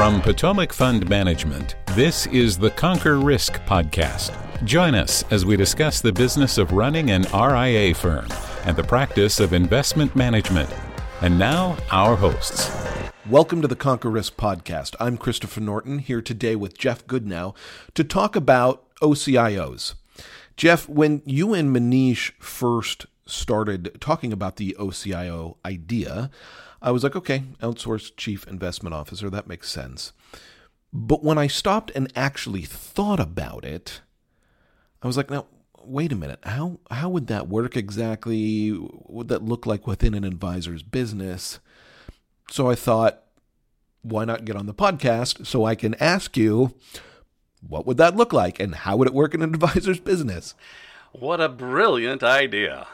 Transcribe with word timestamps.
From 0.00 0.22
Potomac 0.22 0.72
Fund 0.72 1.06
Management, 1.10 1.76
this 1.88 2.24
is 2.28 2.56
the 2.56 2.70
Conquer 2.70 3.18
Risk 3.18 3.60
podcast. 3.66 4.32
Join 4.64 4.94
us 4.94 5.30
as 5.30 5.44
we 5.44 5.58
discuss 5.58 6.00
the 6.00 6.10
business 6.10 6.56
of 6.56 6.72
running 6.72 7.10
an 7.10 7.26
RIA 7.34 7.94
firm 7.94 8.26
and 8.64 8.74
the 8.74 8.82
practice 8.82 9.40
of 9.40 9.52
investment 9.52 10.16
management. 10.16 10.70
And 11.20 11.38
now, 11.38 11.76
our 11.90 12.16
hosts. 12.16 12.74
Welcome 13.28 13.60
to 13.60 13.68
the 13.68 13.76
Conquer 13.76 14.08
Risk 14.08 14.38
podcast. 14.38 14.96
I'm 14.98 15.18
Christopher 15.18 15.60
Norton 15.60 15.98
here 15.98 16.22
today 16.22 16.56
with 16.56 16.78
Jeff 16.78 17.06
Goodnow 17.06 17.54
to 17.92 18.02
talk 18.02 18.34
about 18.34 18.86
OCIOs. 19.02 19.96
Jeff, 20.56 20.88
when 20.88 21.20
you 21.26 21.52
and 21.52 21.76
Manish 21.76 22.32
first 22.38 23.04
started 23.26 23.98
talking 24.00 24.32
about 24.32 24.56
the 24.56 24.74
OCIO 24.80 25.58
idea, 25.62 26.30
I 26.82 26.90
was 26.90 27.02
like, 27.02 27.16
okay, 27.16 27.44
outsourced 27.62 28.16
chief 28.16 28.46
investment 28.46 28.94
officer, 28.94 29.28
that 29.30 29.46
makes 29.46 29.68
sense. 29.70 30.12
But 30.92 31.22
when 31.22 31.38
I 31.38 31.46
stopped 31.46 31.92
and 31.94 32.12
actually 32.16 32.62
thought 32.62 33.20
about 33.20 33.64
it, 33.64 34.00
I 35.02 35.06
was 35.06 35.16
like, 35.16 35.30
now, 35.30 35.46
wait 35.84 36.12
a 36.12 36.16
minute. 36.16 36.40
How 36.42 36.80
how 36.90 37.08
would 37.10 37.26
that 37.28 37.48
work 37.48 37.76
exactly? 37.76 38.70
What 38.70 39.10
would 39.10 39.28
that 39.28 39.44
look 39.44 39.66
like 39.66 39.86
within 39.86 40.14
an 40.14 40.24
advisor's 40.24 40.82
business? 40.82 41.60
So 42.50 42.68
I 42.68 42.74
thought, 42.74 43.22
why 44.02 44.24
not 44.24 44.44
get 44.44 44.56
on 44.56 44.66
the 44.66 44.74
podcast 44.74 45.46
so 45.46 45.64
I 45.64 45.74
can 45.74 45.94
ask 45.94 46.36
you 46.36 46.74
what 47.66 47.86
would 47.86 47.98
that 47.98 48.16
look 48.16 48.32
like 48.32 48.58
and 48.58 48.74
how 48.74 48.96
would 48.96 49.08
it 49.08 49.14
work 49.14 49.34
in 49.34 49.42
an 49.42 49.54
advisor's 49.54 50.00
business? 50.00 50.54
What 51.12 51.40
a 51.40 51.48
brilliant 51.48 52.22
idea. 52.22 52.86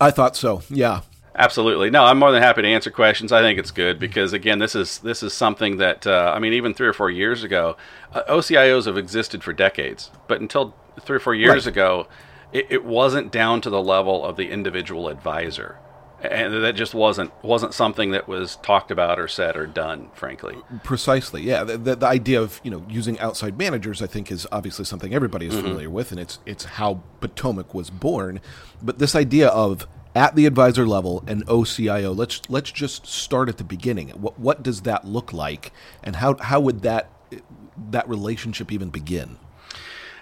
I 0.00 0.10
thought 0.10 0.36
so. 0.36 0.62
Yeah. 0.68 1.02
Absolutely. 1.34 1.88
No, 1.88 2.04
I'm 2.04 2.18
more 2.18 2.30
than 2.30 2.42
happy 2.42 2.62
to 2.62 2.68
answer 2.68 2.90
questions. 2.90 3.32
I 3.32 3.40
think 3.40 3.58
it's 3.58 3.70
good 3.70 3.98
because 3.98 4.32
again, 4.32 4.58
this 4.58 4.74
is 4.74 4.98
this 4.98 5.22
is 5.22 5.32
something 5.32 5.78
that 5.78 6.06
uh, 6.06 6.32
I 6.34 6.38
mean, 6.38 6.52
even 6.52 6.74
three 6.74 6.86
or 6.86 6.92
four 6.92 7.10
years 7.10 7.42
ago, 7.42 7.76
uh, 8.12 8.22
OCIOs 8.28 8.84
have 8.84 8.98
existed 8.98 9.42
for 9.42 9.52
decades, 9.52 10.10
but 10.28 10.40
until 10.40 10.74
three 11.00 11.16
or 11.16 11.20
four 11.20 11.34
years 11.34 11.64
right. 11.64 11.72
ago, 11.72 12.06
it, 12.52 12.66
it, 12.68 12.84
wasn't 12.84 13.32
down 13.32 13.62
to 13.62 13.70
the 13.70 13.82
level 13.82 14.26
of 14.26 14.36
the 14.36 14.50
individual 14.50 15.08
advisor, 15.08 15.78
and 16.20 16.62
that 16.62 16.74
just 16.74 16.92
wasn't 16.92 17.32
wasn't 17.42 17.72
something 17.72 18.10
that 18.10 18.28
was 18.28 18.56
talked 18.56 18.90
about 18.90 19.18
or 19.18 19.26
said 19.26 19.56
or 19.56 19.66
done. 19.66 20.10
Frankly, 20.12 20.58
precisely. 20.84 21.40
Yeah, 21.40 21.64
the, 21.64 21.78
the, 21.78 21.96
the 21.96 22.06
idea 22.06 22.42
of 22.42 22.60
you 22.62 22.70
know 22.70 22.84
using 22.90 23.18
outside 23.20 23.56
managers, 23.56 24.02
I 24.02 24.06
think, 24.06 24.30
is 24.30 24.46
obviously 24.52 24.84
something 24.84 25.14
everybody 25.14 25.46
is 25.46 25.54
mm-hmm. 25.54 25.62
familiar 25.62 25.88
with, 25.88 26.10
and 26.10 26.20
it's 26.20 26.40
it's 26.44 26.64
how 26.64 27.02
Potomac 27.22 27.72
was 27.72 27.88
born. 27.88 28.42
But 28.82 28.98
this 28.98 29.14
idea 29.14 29.48
of 29.48 29.88
at 30.14 30.36
the 30.36 30.46
advisor 30.46 30.86
level 30.86 31.24
and 31.26 31.46
OCIO. 31.46 32.16
Let's 32.16 32.42
let's 32.48 32.70
just 32.70 33.06
start 33.06 33.48
at 33.48 33.58
the 33.58 33.64
beginning. 33.64 34.10
What 34.10 34.38
what 34.38 34.62
does 34.62 34.82
that 34.82 35.06
look 35.06 35.32
like, 35.32 35.72
and 36.02 36.16
how 36.16 36.36
how 36.38 36.60
would 36.60 36.82
that 36.82 37.10
that 37.90 38.08
relationship 38.08 38.70
even 38.70 38.90
begin? 38.90 39.38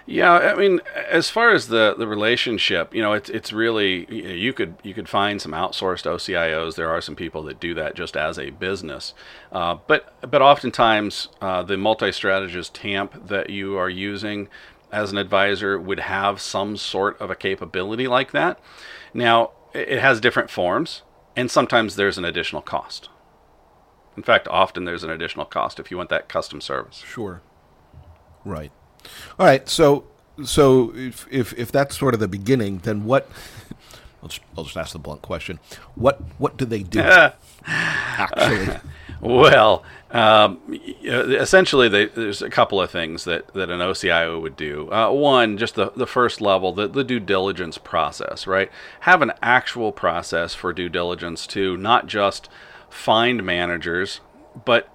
Yeah, 0.07 0.33
I 0.33 0.55
mean, 0.55 0.81
as 1.09 1.29
far 1.29 1.51
as 1.51 1.67
the, 1.67 1.95
the 1.97 2.07
relationship, 2.07 2.93
you 2.93 3.01
know, 3.01 3.13
it's 3.13 3.29
it's 3.29 3.53
really 3.53 4.11
you 4.11 4.51
could 4.51 4.75
you 4.83 4.93
could 4.93 5.07
find 5.07 5.39
some 5.41 5.51
outsourced 5.51 6.09
OCIOs. 6.09 6.75
There 6.75 6.89
are 6.89 7.01
some 7.01 7.15
people 7.15 7.43
that 7.43 7.59
do 7.59 7.73
that 7.75 7.95
just 7.95 8.17
as 8.17 8.39
a 8.39 8.49
business, 8.49 9.13
uh, 9.51 9.77
but 9.87 10.13
but 10.29 10.41
oftentimes 10.41 11.29
uh, 11.39 11.61
the 11.63 11.77
multi-strategist 11.77 12.73
TAMP 12.73 13.27
that 13.27 13.51
you 13.51 13.77
are 13.77 13.89
using 13.89 14.49
as 14.91 15.11
an 15.11 15.17
advisor 15.17 15.79
would 15.79 15.99
have 15.99 16.41
some 16.41 16.75
sort 16.77 17.19
of 17.21 17.29
a 17.29 17.35
capability 17.35 18.07
like 18.07 18.31
that. 18.31 18.59
Now, 19.13 19.51
it 19.73 19.99
has 19.99 20.19
different 20.19 20.49
forms, 20.49 21.01
and 21.35 21.49
sometimes 21.49 21.95
there's 21.95 22.17
an 22.17 22.25
additional 22.25 22.61
cost. 22.61 23.09
In 24.17 24.23
fact, 24.23 24.47
often 24.47 24.85
there's 24.85 25.03
an 25.03 25.09
additional 25.09 25.45
cost 25.45 25.79
if 25.79 25.89
you 25.89 25.97
want 25.97 26.09
that 26.09 26.27
custom 26.27 26.61
service. 26.61 26.97
Sure. 26.97 27.41
Right. 28.43 28.71
All 29.39 29.45
right. 29.45 29.67
So, 29.69 30.05
so 30.43 30.93
if 30.95 31.25
if, 31.31 31.53
if 31.57 31.71
that's 31.71 31.97
sort 31.97 32.13
of 32.13 32.19
the 32.19 32.27
beginning, 32.27 32.79
then 32.79 33.05
what? 33.05 33.29
I'll 34.21 34.29
just, 34.29 34.41
I'll 34.57 34.63
just 34.63 34.77
ask 34.77 34.93
the 34.93 34.99
blunt 34.99 35.21
question. 35.21 35.59
What 35.95 36.21
what 36.37 36.57
do 36.57 36.65
they 36.65 36.83
do? 36.83 37.01
actually, 37.65 38.77
well, 39.21 39.83
um, 40.11 40.59
essentially, 41.03 41.87
they, 41.87 42.05
there's 42.05 42.41
a 42.41 42.49
couple 42.49 42.81
of 42.81 42.91
things 42.91 43.23
that, 43.23 43.53
that 43.53 43.69
an 43.69 43.79
OCIO 43.79 44.41
would 44.41 44.57
do. 44.57 44.91
Uh, 44.91 45.11
one, 45.11 45.57
just 45.57 45.75
the, 45.75 45.91
the 45.95 46.07
first 46.07 46.41
level, 46.41 46.73
the, 46.73 46.87
the 46.87 47.03
due 47.03 47.19
diligence 47.19 47.77
process, 47.77 48.45
right? 48.45 48.69
Have 49.01 49.21
an 49.21 49.31
actual 49.41 49.91
process 49.91 50.53
for 50.53 50.73
due 50.73 50.89
diligence 50.89 51.47
to 51.47 51.77
not 51.77 52.07
just 52.07 52.49
find 52.89 53.43
managers, 53.43 54.19
but 54.65 54.89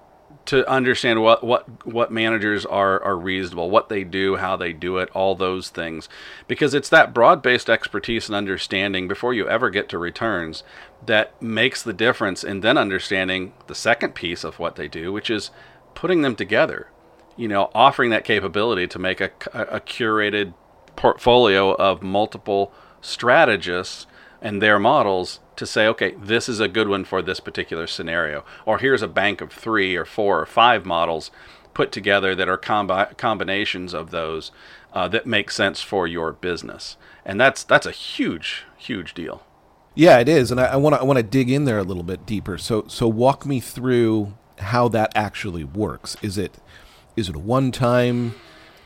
to 0.47 0.69
understand 0.69 1.21
what 1.21 1.43
what 1.43 1.85
what 1.85 2.11
managers 2.11 2.65
are 2.65 3.03
are 3.03 3.17
reasonable, 3.17 3.69
what 3.69 3.89
they 3.89 4.03
do, 4.03 4.37
how 4.37 4.55
they 4.55 4.71
do 4.73 4.97
it, 4.97 5.09
all 5.13 5.35
those 5.35 5.69
things, 5.69 6.07
because 6.47 6.73
it's 6.73 6.89
that 6.89 7.13
broad-based 7.13 7.69
expertise 7.69 8.29
and 8.29 8.35
understanding 8.35 9.07
before 9.07 9.33
you 9.33 9.47
ever 9.49 9.69
get 9.69 9.89
to 9.89 9.97
returns 9.97 10.63
that 11.05 11.39
makes 11.41 11.83
the 11.83 11.93
difference 11.93 12.43
in 12.43 12.61
then 12.61 12.77
understanding 12.77 13.53
the 13.67 13.75
second 13.75 14.15
piece 14.15 14.43
of 14.43 14.57
what 14.57 14.77
they 14.77 14.87
do, 14.87 15.11
which 15.11 15.29
is 15.29 15.51
putting 15.93 16.21
them 16.21 16.35
together. 16.35 16.89
You 17.35 17.49
know, 17.49 17.69
offering 17.75 18.09
that 18.11 18.23
capability 18.23 18.87
to 18.87 18.99
make 18.99 19.21
a, 19.21 19.31
a 19.53 19.79
curated 19.79 20.53
portfolio 20.95 21.75
of 21.75 22.01
multiple 22.01 22.73
strategists 23.01 24.07
and 24.41 24.61
their 24.61 24.79
models 24.79 25.39
to 25.57 25.65
say, 25.65 25.87
okay, 25.87 26.11
this 26.11 26.47
is 26.47 26.59
a 26.59 26.67
good 26.67 26.87
one 26.87 27.03
for 27.03 27.21
this 27.21 27.39
particular 27.39 27.87
scenario. 27.87 28.45
Or 28.65 28.77
here's 28.77 29.01
a 29.01 29.07
bank 29.07 29.41
of 29.41 29.51
three 29.51 29.95
or 29.95 30.05
four 30.05 30.39
or 30.39 30.45
five 30.45 30.85
models 30.85 31.31
put 31.73 31.91
together 31.91 32.33
that 32.33 32.49
are 32.49 32.57
combi- 32.57 33.15
combinations 33.17 33.93
of 33.93 34.09
those 34.11 34.51
uh, 34.93 35.07
that 35.09 35.27
make 35.27 35.51
sense 35.51 35.81
for 35.81 36.07
your 36.07 36.31
business. 36.31 36.97
And 37.25 37.39
that's 37.39 37.63
that's 37.63 37.85
a 37.85 37.91
huge, 37.91 38.65
huge 38.77 39.13
deal. 39.13 39.43
Yeah, 39.93 40.19
it 40.19 40.29
is, 40.29 40.51
and 40.51 40.59
I 40.59 40.75
want 40.75 40.95
to 40.95 41.01
I 41.01 41.03
want 41.03 41.17
to 41.17 41.23
dig 41.23 41.49
in 41.49 41.65
there 41.65 41.79
a 41.79 41.83
little 41.83 42.03
bit 42.03 42.25
deeper. 42.25 42.57
So 42.57 42.85
so 42.87 43.07
walk 43.07 43.45
me 43.45 43.59
through 43.59 44.33
how 44.59 44.87
that 44.89 45.11
actually 45.15 45.63
works. 45.63 46.15
Is 46.21 46.37
it 46.37 46.55
is 47.15 47.29
it 47.29 47.35
a 47.35 47.39
one 47.39 47.71
time? 47.71 48.35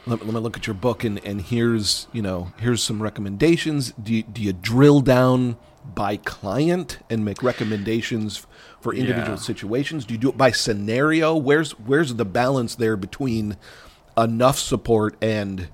Let, 0.07 0.25
let, 0.25 0.33
me 0.33 0.39
look 0.39 0.57
at 0.57 0.65
your 0.65 0.73
book 0.73 1.03
and, 1.03 1.23
and 1.23 1.41
here's 1.41 2.07
you 2.11 2.21
know 2.21 2.51
here's 2.59 2.81
some 2.81 3.03
recommendations. 3.03 3.91
Do 3.91 4.13
you, 4.13 4.23
do 4.23 4.41
you 4.41 4.53
drill 4.53 5.01
down 5.01 5.57
by 5.83 6.17
client 6.17 6.99
and 7.09 7.25
make 7.25 7.41
recommendations 7.43 8.45
for 8.79 8.93
individual 8.93 9.37
yeah. 9.37 9.43
situations? 9.43 10.05
Do 10.05 10.13
you 10.13 10.19
do 10.19 10.29
it 10.29 10.37
by 10.37 10.51
scenario? 10.51 11.35
Where's 11.35 11.71
where's 11.71 12.15
the 12.15 12.25
balance 12.25 12.75
there 12.75 12.97
between 12.97 13.57
enough 14.17 14.57
support 14.59 15.15
and 15.21 15.69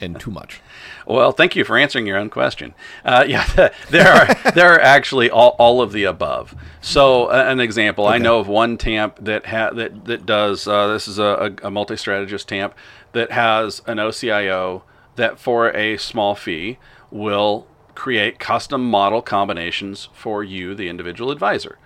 and 0.00 0.18
too 0.20 0.30
much? 0.30 0.60
well, 1.06 1.32
thank 1.32 1.56
you 1.56 1.64
for 1.64 1.78
answering 1.78 2.06
your 2.06 2.18
own 2.18 2.30
question. 2.30 2.74
Uh, 3.04 3.24
yeah, 3.28 3.70
there 3.90 4.12
are 4.12 4.52
there 4.52 4.74
are 4.74 4.80
actually 4.80 5.30
all, 5.30 5.56
all 5.58 5.80
of 5.80 5.92
the 5.92 6.04
above. 6.04 6.54
So, 6.80 7.26
uh, 7.26 7.44
an 7.48 7.60
example, 7.60 8.06
okay. 8.06 8.14
I 8.14 8.18
know 8.18 8.38
of 8.38 8.48
one 8.48 8.76
TAMP 8.76 9.18
that 9.20 9.46
ha- 9.46 9.70
that 9.70 10.04
that 10.06 10.26
does 10.26 10.66
uh, 10.66 10.88
this 10.88 11.08
is 11.08 11.18
a, 11.18 11.54
a 11.62 11.70
multi-strategist 11.70 12.48
TAMP 12.48 12.74
that 13.12 13.32
has 13.32 13.82
an 13.86 13.98
OCIO 13.98 14.82
that 15.16 15.38
for 15.38 15.74
a 15.74 15.96
small 15.96 16.34
fee 16.34 16.78
will 17.10 17.66
create 17.98 18.38
custom 18.38 18.88
model 18.88 19.20
combinations 19.20 20.08
for 20.12 20.44
you, 20.44 20.72
the 20.72 20.88
individual 20.88 21.32
advisor, 21.32 21.78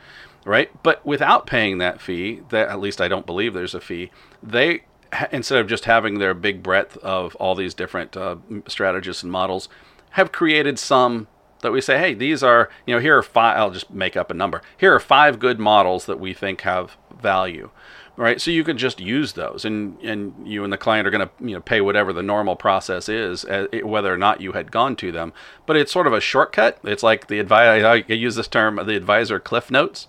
right? 0.45 0.71
But 0.83 1.05
without 1.07 1.47
paying 1.47 1.79
that 1.79 2.03
fee, 2.03 2.43
that 2.51 2.69
at 2.69 2.81
least 2.81 3.01
I 3.01 3.09
don't 3.09 3.25
believe 3.25 3.55
there's 3.55 3.75
a 3.75 3.81
fee. 3.81 4.11
They 4.43 4.85
instead 5.31 5.59
of 5.59 5.69
just 5.69 5.87
having 5.87 6.19
their 6.19 6.35
big 6.35 6.63
breadth 6.63 6.99
of 6.99 7.35
all 7.37 7.55
these 7.55 7.73
different 7.73 8.15
uh, 8.15 8.37
strategists 8.67 9.23
and 9.23 9.33
models, 9.33 9.71
have 10.11 10.33
created 10.33 10.79
some 10.79 11.29
that 11.63 11.73
we 11.73 11.81
say, 11.81 11.99
hey, 11.99 12.13
these 12.13 12.43
are, 12.43 12.69
you 12.87 12.95
know, 12.95 13.01
here 13.01 13.17
are 13.17 13.23
five, 13.23 13.57
I'll 13.57 13.71
just 13.71 13.91
make 13.91 14.17
up 14.17 14.31
a 14.31 14.35
number. 14.35 14.61
Here 14.77 14.95
are 14.95 15.01
five 15.01 15.39
good 15.39 15.59
models 15.59 16.05
that 16.07 16.21
we 16.21 16.35
think 16.35 16.63
have 16.63 16.97
value 17.21 17.71
right? 18.17 18.41
So 18.41 18.51
you 18.51 18.65
can 18.65 18.79
just 18.79 19.01
use 19.01 19.33
those, 19.33 19.65
and 19.65 19.99
and 20.01 20.47
you 20.47 20.65
and 20.65 20.73
the 20.73 20.79
client 20.79 21.07
are 21.07 21.11
going 21.11 21.27
to 21.27 21.45
you 21.45 21.55
know 21.55 21.61
pay 21.61 21.81
whatever 21.81 22.13
the 22.13 22.23
normal 22.23 22.57
process 22.57 23.09
is, 23.09 23.45
uh, 23.45 23.67
whether 23.83 24.13
or 24.13 24.19
not 24.19 24.41
you 24.41 24.53
had 24.53 24.71
gone 24.71 24.97
to 24.97 25.13
them. 25.13 25.33
But 25.67 25.77
it's 25.77 25.93
sort 25.93 26.07
of 26.07 26.13
a 26.13 26.21
shortcut. 26.21 26.79
It's 26.85 27.03
like 27.03 27.29
the 27.29 27.39
advisor. 27.39 27.87
I 27.87 28.13
use 28.13 28.37
this 28.37 28.49
term, 28.49 28.77
the 28.77 28.97
advisor 28.97 29.39
cliff 29.41 29.71
notes, 29.71 30.07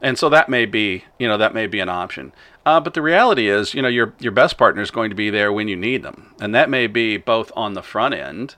and 0.00 0.18
so 0.18 0.28
that 0.28 0.48
may 0.48 0.66
be 0.66 1.04
you 1.18 1.28
know 1.28 1.38
that 1.38 1.54
may 1.54 1.66
be 1.66 1.80
an 1.80 1.88
option. 1.88 2.32
Uh, 2.64 2.80
but 2.80 2.94
the 2.94 3.02
reality 3.02 3.48
is, 3.48 3.74
you 3.74 3.82
know, 3.82 3.88
your 3.88 4.14
your 4.18 4.32
best 4.32 4.58
partner 4.58 4.82
is 4.82 4.90
going 4.90 5.10
to 5.10 5.16
be 5.16 5.30
there 5.30 5.52
when 5.52 5.68
you 5.68 5.76
need 5.76 6.02
them, 6.02 6.34
and 6.40 6.54
that 6.54 6.68
may 6.68 6.86
be 6.86 7.16
both 7.16 7.52
on 7.54 7.74
the 7.74 7.82
front 7.82 8.14
end 8.14 8.56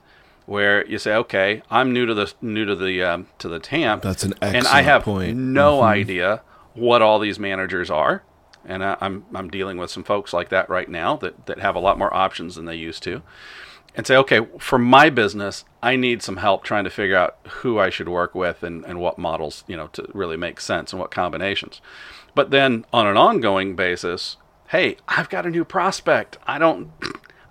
where 0.49 0.83
you 0.87 0.97
say, 0.97 1.13
okay, 1.13 1.61
I'm 1.69 1.93
new 1.93 2.07
to 2.07 2.13
the 2.15 2.33
new 2.41 2.65
to 2.65 2.75
the 2.75 3.03
um, 3.03 3.27
to 3.37 3.47
the 3.47 3.59
TAMP. 3.59 4.01
That's 4.01 4.23
an 4.23 4.33
excellent 4.41 4.55
and 4.55 4.67
I 4.67 4.81
have 4.81 5.03
point. 5.03 5.37
no 5.37 5.77
mm-hmm. 5.77 5.85
idea 5.85 6.41
what 6.73 7.03
all 7.03 7.19
these 7.19 7.37
managers 7.37 7.91
are 7.91 8.23
and 8.65 8.83
I, 8.83 8.91
am 8.93 8.97
I'm, 9.01 9.25
I'm 9.35 9.49
dealing 9.49 9.77
with 9.77 9.91
some 9.91 10.03
folks 10.03 10.33
like 10.33 10.49
that 10.49 10.69
right 10.69 10.89
now 10.89 11.15
that 11.17 11.45
that 11.47 11.59
have 11.59 11.75
a 11.75 11.79
lot 11.79 11.97
more 11.97 12.13
options 12.13 12.55
than 12.55 12.65
they 12.65 12.75
used 12.75 13.03
to, 13.03 13.21
and 13.95 14.05
say, 14.05 14.15
okay, 14.17 14.45
for 14.59 14.77
my 14.79 15.09
business, 15.09 15.65
I 15.81 15.95
need 15.95 16.21
some 16.21 16.37
help 16.37 16.63
trying 16.63 16.83
to 16.83 16.89
figure 16.89 17.17
out 17.17 17.37
who 17.47 17.79
I 17.79 17.89
should 17.89 18.09
work 18.09 18.35
with 18.35 18.63
and 18.63 18.85
and 18.85 18.99
what 18.99 19.17
models 19.17 19.63
you 19.67 19.77
know 19.77 19.87
to 19.87 20.07
really 20.13 20.37
make 20.37 20.59
sense 20.61 20.93
and 20.93 20.99
what 20.99 21.11
combinations. 21.11 21.81
But 22.35 22.51
then 22.51 22.85
on 22.93 23.07
an 23.07 23.17
ongoing 23.17 23.75
basis, 23.75 24.37
hey, 24.69 24.97
I've 25.07 25.29
got 25.29 25.45
a 25.45 25.49
new 25.49 25.65
prospect. 25.65 26.37
I 26.45 26.57
don't. 26.57 26.91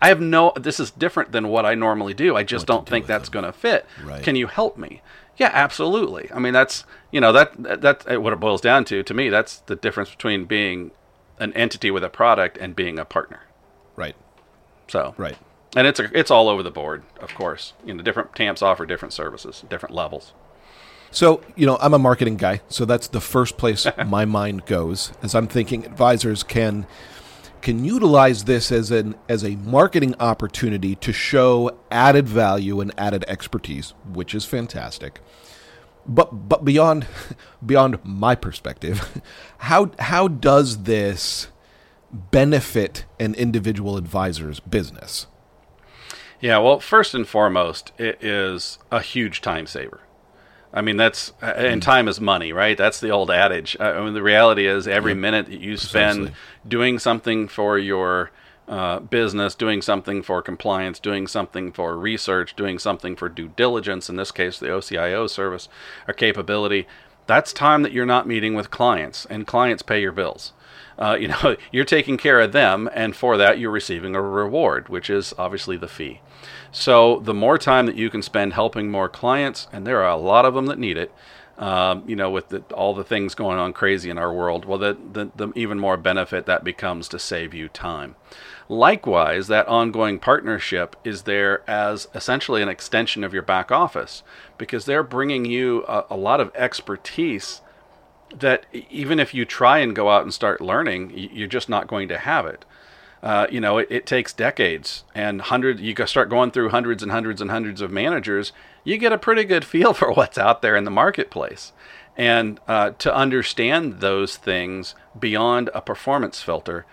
I 0.01 0.09
have 0.09 0.21
no. 0.21 0.53
This 0.57 0.79
is 0.79 0.91
different 0.91 1.33
than 1.33 1.49
what 1.49 1.67
I 1.67 1.75
normally 1.75 2.15
do. 2.15 2.37
I 2.37 2.45
just 2.45 2.69
What 2.69 2.75
don't 2.75 2.87
do 2.87 2.91
think 2.91 3.07
that's 3.07 3.29
going 3.29 3.45
to 3.45 3.53
fit. 3.53 3.85
Right. 4.03 4.23
Can 4.23 4.37
you 4.37 4.47
help 4.47 4.79
me? 4.79 5.03
Yeah, 5.39 5.51
absolutely. 5.53 6.29
I 6.35 6.39
mean, 6.39 6.53
that's 6.53 6.85
you 7.11 7.21
know 7.21 7.33
that 7.33 7.53
that- 7.63 7.81
that's 7.81 8.07
eh, 8.07 8.17
what 8.17 8.33
it 8.33 8.41
boils 8.41 8.61
down 8.61 8.85
to. 8.87 9.03
To 9.03 9.15
me, 9.15 9.29
that's 9.31 9.59
the 9.61 9.77
difference 9.77 10.11
between 10.11 10.45
being 10.45 10.91
an 11.39 11.53
entity 11.55 11.91
with 11.91 12.03
a 12.05 12.09
product 12.09 12.59
and 12.59 12.75
being 12.77 12.99
a 12.99 13.05
partner. 13.05 13.41
Right. 13.97 14.17
So 14.89 15.15
Right. 15.17 15.37
and 15.77 15.87
it's 15.87 16.01
a, 16.01 16.09
it's 16.19 16.31
all 16.31 16.49
over 16.49 16.63
the 16.63 16.71
board, 16.71 17.03
of 17.21 17.35
course. 17.35 17.75
You 17.85 17.95
know, 17.95 18.03
different 18.03 18.35
TAMPs 18.35 18.63
offer 18.63 18.85
different 18.87 19.13
services, 19.13 19.65
different 19.69 19.95
levels. 19.95 20.33
So, 21.11 21.41
you 21.57 21.65
know, 21.67 21.79
I'm 21.81 21.95
a 21.95 21.99
marketing 21.99 22.37
guy, 22.37 22.61
so 22.69 22.85
that's 22.85 23.09
the 23.09 23.21
first 23.21 23.57
place 23.57 23.87
my 24.07 24.25
mind 24.25 24.67
goes 24.67 25.13
as 25.23 25.35
I'm 25.35 25.47
thinking 25.47 25.87
advisors 25.87 26.43
can 26.43 26.87
can 27.63 27.85
utilize 27.85 28.45
this 28.45 28.73
as 28.73 28.91
an 28.91 29.15
as 29.29 29.45
a 29.45 29.57
marketing 29.57 30.15
opportunity 30.21 30.95
to 30.97 31.13
show 31.13 31.79
added 31.91 32.29
value 32.29 32.81
and 32.81 32.93
added 32.99 33.25
expertise, 33.29 33.95
which 34.13 34.35
is 34.35 34.45
fantastic. 34.45 35.21
But 36.07 36.49
but 36.49 36.65
beyond 36.65 37.07
beyond 37.67 37.99
my 38.05 38.35
perspective, 38.35 39.23
how 39.59 39.93
how 39.99 40.29
does 40.29 40.85
this 40.85 41.49
benefit 42.11 43.05
an 43.21 43.35
individual 43.35 43.97
advisor's 43.97 44.61
business? 44.61 45.27
Yeah, 46.41 46.59
well, 46.59 46.79
first 46.79 47.15
and 47.15 47.27
foremost, 47.27 47.93
it 47.99 48.23
is 48.23 48.79
a 48.93 49.01
huge 49.01 49.41
time 49.41 49.67
saver. 49.67 50.01
I 50.73 50.83
mean, 50.83 50.97
that's 50.97 51.33
uh, 51.43 51.47
and 51.57 51.83
time 51.83 52.09
is 52.09 52.21
money, 52.21 52.53
right? 52.53 52.77
That's 52.77 53.01
the 53.01 53.11
old 53.11 53.31
adage. 53.31 53.77
Uh, 53.81 53.85
I 53.85 54.05
mean, 54.05 54.15
the 54.15 54.23
reality 54.23 54.67
is, 54.67 54.87
every 54.87 55.15
minute 55.15 55.47
that 55.47 55.61
you 55.61 55.77
spend 55.77 56.19
Precisely. 56.19 56.41
doing 56.67 56.99
something 56.99 57.49
for 57.49 57.79
your 57.79 58.31
uh, 58.69 59.01
business, 59.01 59.55
doing 59.55 59.81
something 59.81 60.23
for 60.23 60.43
compliance, 60.43 61.01
doing 61.01 61.27
something 61.27 61.73
for 61.73 61.97
research, 61.97 62.55
doing 62.55 62.79
something 62.79 63.17
for 63.17 63.29
due 63.31 63.49
diligence, 63.49 64.11
in 64.11 64.17
this 64.17 64.31
case, 64.31 64.59
the 64.59 64.67
OCIO 64.67 65.29
service 65.29 65.71
or 66.07 66.13
capability, 66.13 66.87
that's 67.27 67.53
time 67.53 67.83
that 67.83 67.93
you're 67.93 68.07
not 68.07 68.27
meeting 68.27 68.55
with 68.55 68.71
clients, 68.71 69.27
and 69.27 69.47
clients 69.47 69.83
pay 69.83 70.01
your 70.01 70.13
bills. 70.13 70.53
Uh, 70.99 71.17
you 71.19 71.29
know, 71.29 71.57
you're 71.73 71.85
taking 71.85 72.17
care 72.17 72.41
of 72.41 72.53
them, 72.53 72.89
and 72.93 73.15
for 73.15 73.37
that, 73.37 73.59
you're 73.59 73.71
receiving 73.71 74.15
a 74.15 74.21
reward, 74.21 74.89
which 74.89 75.09
is 75.09 75.33
obviously 75.39 75.77
the 75.77 75.89
fee. 75.89 76.21
So, 76.73 77.21
the 77.21 77.35
more 77.35 77.57
time 77.57 77.87
that 77.87 77.97
you 77.97 78.11
can 78.11 78.23
spend 78.23 78.53
helping 78.53 78.91
more 78.91 79.09
clients, 79.09 79.69
and 79.73 79.87
there 79.87 80.03
are 80.03 80.11
a 80.11 80.17
lot 80.17 80.45
of 80.45 80.55
them 80.55 80.67
that 80.67 80.79
need 80.79 80.97
it, 80.97 81.13
um, 81.59 82.05
you 82.07 82.15
know, 82.15 82.31
with 82.31 82.51
the, 82.51 82.61
all 82.73 82.95
the 82.95 83.05
things 83.05 83.35
going 83.35 83.59
on 83.59 83.73
crazy 83.73 84.11
in 84.11 84.19
our 84.19 84.33
world, 84.33 84.65
well, 84.65 84.79
the, 84.79 84.97
the, 85.13 85.31
the 85.35 85.53
even 85.57 85.79
more 85.79 85.97
benefit 85.97 86.47
that 86.47 86.63
becomes 86.63 87.09
to 87.09 87.19
save 87.19 87.53
you 87.53 87.69
time. 87.69 88.15
Likewise, 88.69 89.49
that 89.49 89.67
ongoing 89.67 90.21
partnership 90.21 90.95
is 91.03 91.23
there 91.23 91.69
as 91.69 92.07
essentially 92.15 92.63
an 92.63 92.69
extension 92.69 93.25
of 93.25 93.33
your 93.33 93.43
back 93.43 93.73
office 93.73 94.23
because 94.57 94.85
they're 94.85 95.03
bringing 95.03 95.47
you 95.47 95.85
a, 95.89 96.05
a 96.11 96.17
lot 96.17 96.41
of 96.41 96.55
expertise 96.55 97.61
that 98.37 98.67
even 98.73 99.19
if 99.19 99.35
you 99.35 99.45
try 99.45 99.79
and 99.79 99.95
go 99.95 100.11
out 100.11 100.23
and 100.23 100.33
start 100.33 100.61
learning, 100.61 101.13
you're 101.15 101.49
just 101.49 101.69
not 101.69 101.87
going 101.87 102.09
to 102.09 102.19
have 102.19 102.47
it. 102.47 102.65
Uh, 103.23 103.47
you 103.51 103.61
know, 103.61 103.79
it, 103.79 103.89
it 103.91 104.07
takes 104.07 104.33
decades 104.33 105.05
and 105.15 105.41
hundreds. 105.41 105.81
You 105.81 105.95
start 106.07 106.29
going 106.29 106.51
through 106.51 106.69
hundreds 106.69 107.03
and 107.03 107.11
hundreds 107.11 107.41
and 107.41 107.51
hundreds 107.51 107.81
of 107.81 107.91
managers. 107.91 108.53
You 108.85 108.97
get 108.97 109.13
a 109.13 109.19
pretty 109.19 109.45
good 109.45 109.65
feel 109.65 109.93
for 109.93 110.13
what's 110.13 110.39
out 110.39 110.63
there 110.63 110.77
in 110.77 110.85
the 110.85 110.91
marketplace, 110.91 111.73
and 112.17 112.61
uh, 112.69 112.91
to 112.99 113.15
understand 113.15 114.01
those 114.01 114.37
things 114.37 114.95
beyond 115.19 115.71
a 115.75 115.81
performance 115.81 116.41
filter. 116.41 116.87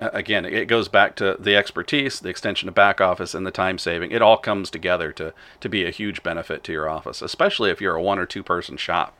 Again, 0.00 0.44
it 0.44 0.66
goes 0.66 0.88
back 0.88 1.14
to 1.16 1.36
the 1.38 1.54
expertise, 1.54 2.18
the 2.18 2.28
extension 2.28 2.68
of 2.68 2.74
back 2.74 3.00
office, 3.00 3.36
and 3.36 3.46
the 3.46 3.52
time 3.52 3.78
saving. 3.78 4.10
It 4.10 4.20
all 4.20 4.36
comes 4.36 4.68
together 4.68 5.12
to 5.12 5.32
to 5.60 5.68
be 5.68 5.84
a 5.84 5.90
huge 5.90 6.24
benefit 6.24 6.64
to 6.64 6.72
your 6.72 6.88
office, 6.88 7.22
especially 7.22 7.70
if 7.70 7.80
you're 7.80 7.94
a 7.94 8.02
one 8.02 8.18
or 8.18 8.26
two 8.26 8.42
person 8.42 8.76
shop 8.76 9.16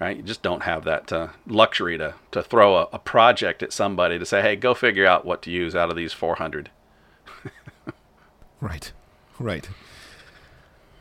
right? 0.00 0.16
You 0.16 0.22
just 0.22 0.42
don't 0.42 0.62
have 0.62 0.84
that 0.84 1.12
uh, 1.12 1.28
luxury 1.46 1.98
to, 1.98 2.14
to 2.32 2.42
throw 2.42 2.76
a, 2.76 2.88
a 2.92 2.98
project 2.98 3.62
at 3.62 3.72
somebody 3.72 4.18
to 4.18 4.26
say, 4.26 4.40
hey, 4.40 4.56
go 4.56 4.74
figure 4.74 5.06
out 5.06 5.26
what 5.26 5.42
to 5.42 5.50
use 5.50 5.74
out 5.74 5.90
of 5.90 5.96
these 5.96 6.12
400. 6.12 6.70
Right, 8.60 8.92
right. 9.38 9.68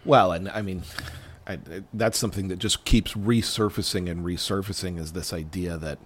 Well, 0.06 0.32
and 0.32 0.48
I 0.50 0.62
mean, 0.62 0.84
I, 1.46 1.60
that's 1.94 2.18
something 2.18 2.48
that 2.48 2.58
just 2.58 2.86
keeps 2.86 3.14
resurfacing 3.14 4.10
and 4.10 4.26
resurfacing 4.26 4.98
is 4.98 5.12
this 5.12 5.34
idea 5.34 5.78
that 5.78 6.00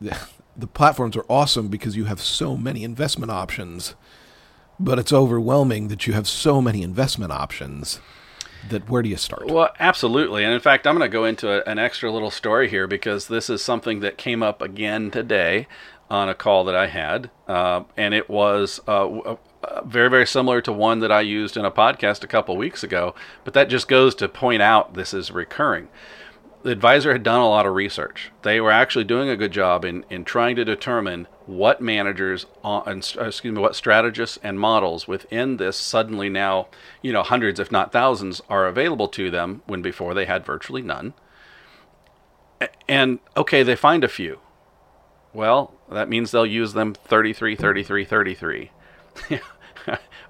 the, 0.00 0.16
the 0.56 0.66
platforms 0.66 1.16
are 1.16 1.26
awesome 1.28 1.68
because 1.68 1.96
you 1.96 2.04
have 2.04 2.20
so 2.20 2.56
many 2.56 2.84
investment 2.84 3.30
options, 3.30 3.94
but 4.80 4.98
it's 4.98 5.12
overwhelming 5.12 5.88
that 5.88 6.06
you 6.06 6.14
have 6.14 6.26
so 6.26 6.62
many 6.62 6.82
investment 6.82 7.30
options 7.32 8.00
that 8.68 8.88
where 8.88 9.02
do 9.02 9.08
you 9.08 9.16
start? 9.16 9.46
Well, 9.46 9.70
absolutely. 9.78 10.44
And 10.44 10.52
in 10.52 10.60
fact, 10.60 10.86
I'm 10.86 10.96
going 10.96 11.08
to 11.08 11.12
go 11.12 11.24
into 11.24 11.50
a, 11.50 11.70
an 11.70 11.78
extra 11.78 12.10
little 12.10 12.30
story 12.30 12.68
here 12.68 12.86
because 12.86 13.28
this 13.28 13.50
is 13.50 13.62
something 13.62 14.00
that 14.00 14.16
came 14.16 14.42
up 14.42 14.62
again 14.62 15.10
today 15.10 15.66
on 16.10 16.28
a 16.28 16.34
call 16.34 16.64
that 16.64 16.76
I 16.76 16.88
had. 16.88 17.30
Uh, 17.48 17.84
and 17.96 18.12
it 18.14 18.28
was 18.28 18.80
uh, 18.86 19.08
uh, 19.08 19.36
very, 19.84 20.10
very 20.10 20.26
similar 20.26 20.60
to 20.60 20.72
one 20.72 21.00
that 21.00 21.10
I 21.10 21.22
used 21.22 21.56
in 21.56 21.64
a 21.64 21.70
podcast 21.70 22.22
a 22.22 22.26
couple 22.26 22.56
weeks 22.56 22.82
ago. 22.82 23.14
But 23.44 23.54
that 23.54 23.68
just 23.68 23.88
goes 23.88 24.14
to 24.16 24.28
point 24.28 24.62
out 24.62 24.94
this 24.94 25.14
is 25.14 25.30
recurring. 25.30 25.88
The 26.62 26.70
advisor 26.70 27.12
had 27.12 27.24
done 27.24 27.40
a 27.40 27.48
lot 27.48 27.66
of 27.66 27.74
research. 27.74 28.30
They 28.42 28.60
were 28.60 28.70
actually 28.70 29.04
doing 29.04 29.28
a 29.28 29.36
good 29.36 29.50
job 29.50 29.84
in, 29.84 30.04
in 30.08 30.24
trying 30.24 30.54
to 30.56 30.64
determine 30.64 31.26
what 31.46 31.80
managers, 31.80 32.46
and, 32.62 33.14
uh, 33.18 33.24
excuse 33.24 33.52
me, 33.52 33.60
what 33.60 33.74
strategists 33.74 34.38
and 34.44 34.60
models 34.60 35.08
within 35.08 35.56
this 35.56 35.76
suddenly 35.76 36.28
now, 36.28 36.68
you 37.02 37.12
know, 37.12 37.24
hundreds 37.24 37.58
if 37.58 37.72
not 37.72 37.90
thousands 37.90 38.40
are 38.48 38.66
available 38.66 39.08
to 39.08 39.28
them 39.28 39.62
when 39.66 39.82
before 39.82 40.14
they 40.14 40.24
had 40.24 40.46
virtually 40.46 40.82
none. 40.82 41.14
And 42.88 43.18
okay, 43.36 43.64
they 43.64 43.74
find 43.74 44.04
a 44.04 44.08
few. 44.08 44.38
Well, 45.32 45.74
that 45.90 46.08
means 46.08 46.30
they'll 46.30 46.46
use 46.46 46.74
them 46.74 46.94
33, 46.94 47.56
33, 47.56 48.04
33. 48.04 48.70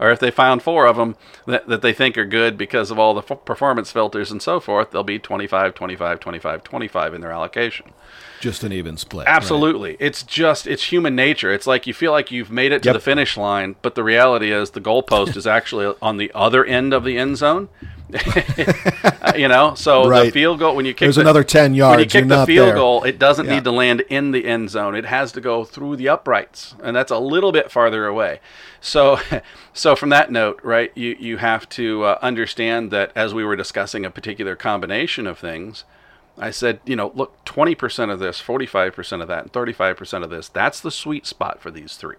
or 0.03 0.11
if 0.11 0.19
they 0.19 0.31
found 0.31 0.63
four 0.63 0.87
of 0.87 0.97
them 0.97 1.17
that, 1.47 1.69
that 1.69 1.81
they 1.81 1.93
think 1.93 2.19
are 2.19 2.25
good 2.25 2.59
because 2.59 2.91
of 2.91 2.99
all 2.99 3.15
the 3.15 3.23
f- 3.23 3.45
performance 3.45 3.93
filters 3.93 4.31
and 4.31 4.43
so 4.43 4.59
forth, 4.61 4.91
they'll 4.91 5.03
be 5.05 5.19
25, 5.19 5.75
25, 5.75 6.19
25, 6.21 6.65
25 6.65 7.15
in 7.15 7.21
their 7.21 7.31
allocation. 7.31 7.87
Just 8.41 8.65
an 8.65 8.73
even 8.73 8.97
split. 8.97 9.27
right? 9.27 9.35
Absolutely. 9.37 9.97
It's 10.01 10.25
just, 10.25 10.67
it's 10.67 10.85
human 10.91 11.15
nature. 11.15 11.53
It's 11.53 11.67
like 11.69 11.87
you 11.87 11.95
feel 11.95 12.11
like 12.11 12.33
you've 12.33 12.51
made 12.51 12.73
it 12.73 12.83
to 12.83 12.89
Yep. 12.89 12.95
the 12.95 13.01
finish 13.01 13.37
line, 13.37 13.77
but 13.83 13.95
the 13.95 14.03
reality 14.03 14.51
is 14.53 14.71
the 14.71 14.81
goalpost 14.81 15.37
is 15.37 15.47
actually 15.47 15.95
on 16.03 16.17
the 16.17 16.33
other 16.35 16.65
end 16.65 16.93
of 16.93 17.05
the 17.05 17.17
end 17.17 17.37
zone. 17.37 17.69
you 19.37 19.49
know, 19.49 19.75
so 19.75 20.09
the 20.09 20.31
field 20.31 20.59
goal, 20.59 20.77
when 20.77 20.85
you 20.85 20.93
kick 20.93 21.07
There's 21.07 21.17
the, 21.17 21.23
another 21.23 21.45
10 21.45 21.75
yards. 21.75 21.93
when 21.93 21.99
you 22.01 22.07
kick 22.07 22.27
you're 22.29 22.39
the 22.39 22.47
field 22.47 22.69
there. 22.69 22.75
goal, 22.75 23.05
it 23.05 23.19
doesn't 23.19 23.47
Yeah. 23.47 23.55
need 23.55 23.65
to 23.65 23.71
land 23.71 24.03
in 24.09 24.31
the 24.33 24.47
end 24.47 24.71
zone. 24.71 24.95
It 24.95 25.07
has 25.07 25.33
to 25.33 25.41
go 25.41 25.65
through 25.65 25.97
the 25.97 26.09
uprights, 26.09 26.75
and 26.83 26.95
that's 26.95 27.11
a 27.11 27.19
little 27.19 27.53
bit 27.53 27.71
farther 27.71 28.07
away. 28.07 28.41
So, 28.81 29.19
so 29.73 29.97
from 29.97 30.11
that 30.11 30.31
note, 30.31 30.61
right, 30.63 30.93
you 30.95 31.17
you 31.19 31.37
have 31.39 31.69
to 31.71 32.05
uh, 32.05 32.19
understand 32.23 32.91
that 32.91 33.13
as 33.15 33.33
we 33.35 33.45
were 33.45 33.57
discussing 33.57 34.05
a 34.05 34.11
particular 34.11 34.57
combination 34.57 35.27
of 35.27 35.39
things, 35.39 35.85
I 36.39 36.51
said, 36.51 36.81
you 36.87 36.97
know, 36.97 37.13
look, 37.15 37.45
20% 37.45 38.11
of 38.11 38.19
this, 38.19 38.41
45% 38.41 39.21
of 39.23 39.29
that, 39.29 39.43
and 39.45 39.53
35% 39.53 40.25
of 40.25 40.31
this, 40.31 40.49
that's 40.49 40.81
the 40.81 40.91
sweet 40.91 41.27
spot 41.27 41.61
for 41.61 41.71
these 41.71 41.97
three 41.97 42.17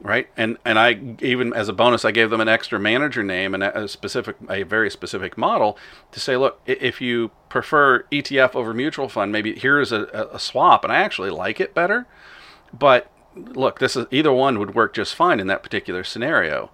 right? 0.00 0.28
And 0.36 0.56
and 0.64 0.78
i 0.78 0.98
even 1.20 1.52
as 1.52 1.68
a 1.68 1.72
bonus 1.72 2.04
i 2.04 2.10
gave 2.10 2.30
them 2.30 2.40
an 2.40 2.48
extra 2.48 2.78
manager 2.78 3.22
name 3.22 3.54
and 3.54 3.62
a 3.62 3.86
specific 3.88 4.36
a 4.48 4.62
very 4.62 4.90
specific 4.90 5.36
model 5.36 5.76
to 6.12 6.20
say 6.20 6.36
look 6.36 6.60
if 6.66 7.00
you 7.00 7.30
prefer 7.48 8.04
etf 8.10 8.54
over 8.54 8.72
mutual 8.72 9.08
fund 9.08 9.30
maybe 9.32 9.58
here's 9.58 9.92
a- 9.92 10.28
a 10.32 10.38
swap 10.38 10.84
and 10.84 10.92
i 10.92 10.96
actually 10.96 11.30
like 11.30 11.60
it 11.60 11.74
better. 11.74 12.06
But 12.72 13.10
look 13.36 13.78
this 13.78 13.96
is 13.96 14.06
either 14.10 14.32
one 14.32 14.58
would 14.58 14.74
work 14.74 14.94
just 14.94 15.14
fine 15.14 15.40
in 15.40 15.46
that 15.48 15.62
particular 15.62 16.02
scenario. 16.04 16.70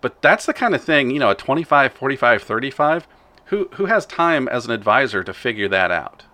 But 0.00 0.22
that's 0.22 0.46
the 0.46 0.54
kind 0.54 0.74
of 0.74 0.82
thing 0.82 1.10
you 1.10 1.18
know 1.18 1.30
a 1.30 1.34
25 1.34 1.92
45 1.92 2.42
35 2.42 3.06
who 3.46 3.68
who 3.74 3.86
has 3.86 4.06
time 4.06 4.46
as 4.48 4.64
an 4.64 4.70
advisor 4.70 5.24
to 5.24 5.34
figure 5.34 5.68
that 5.68 5.90
out? 5.90 6.24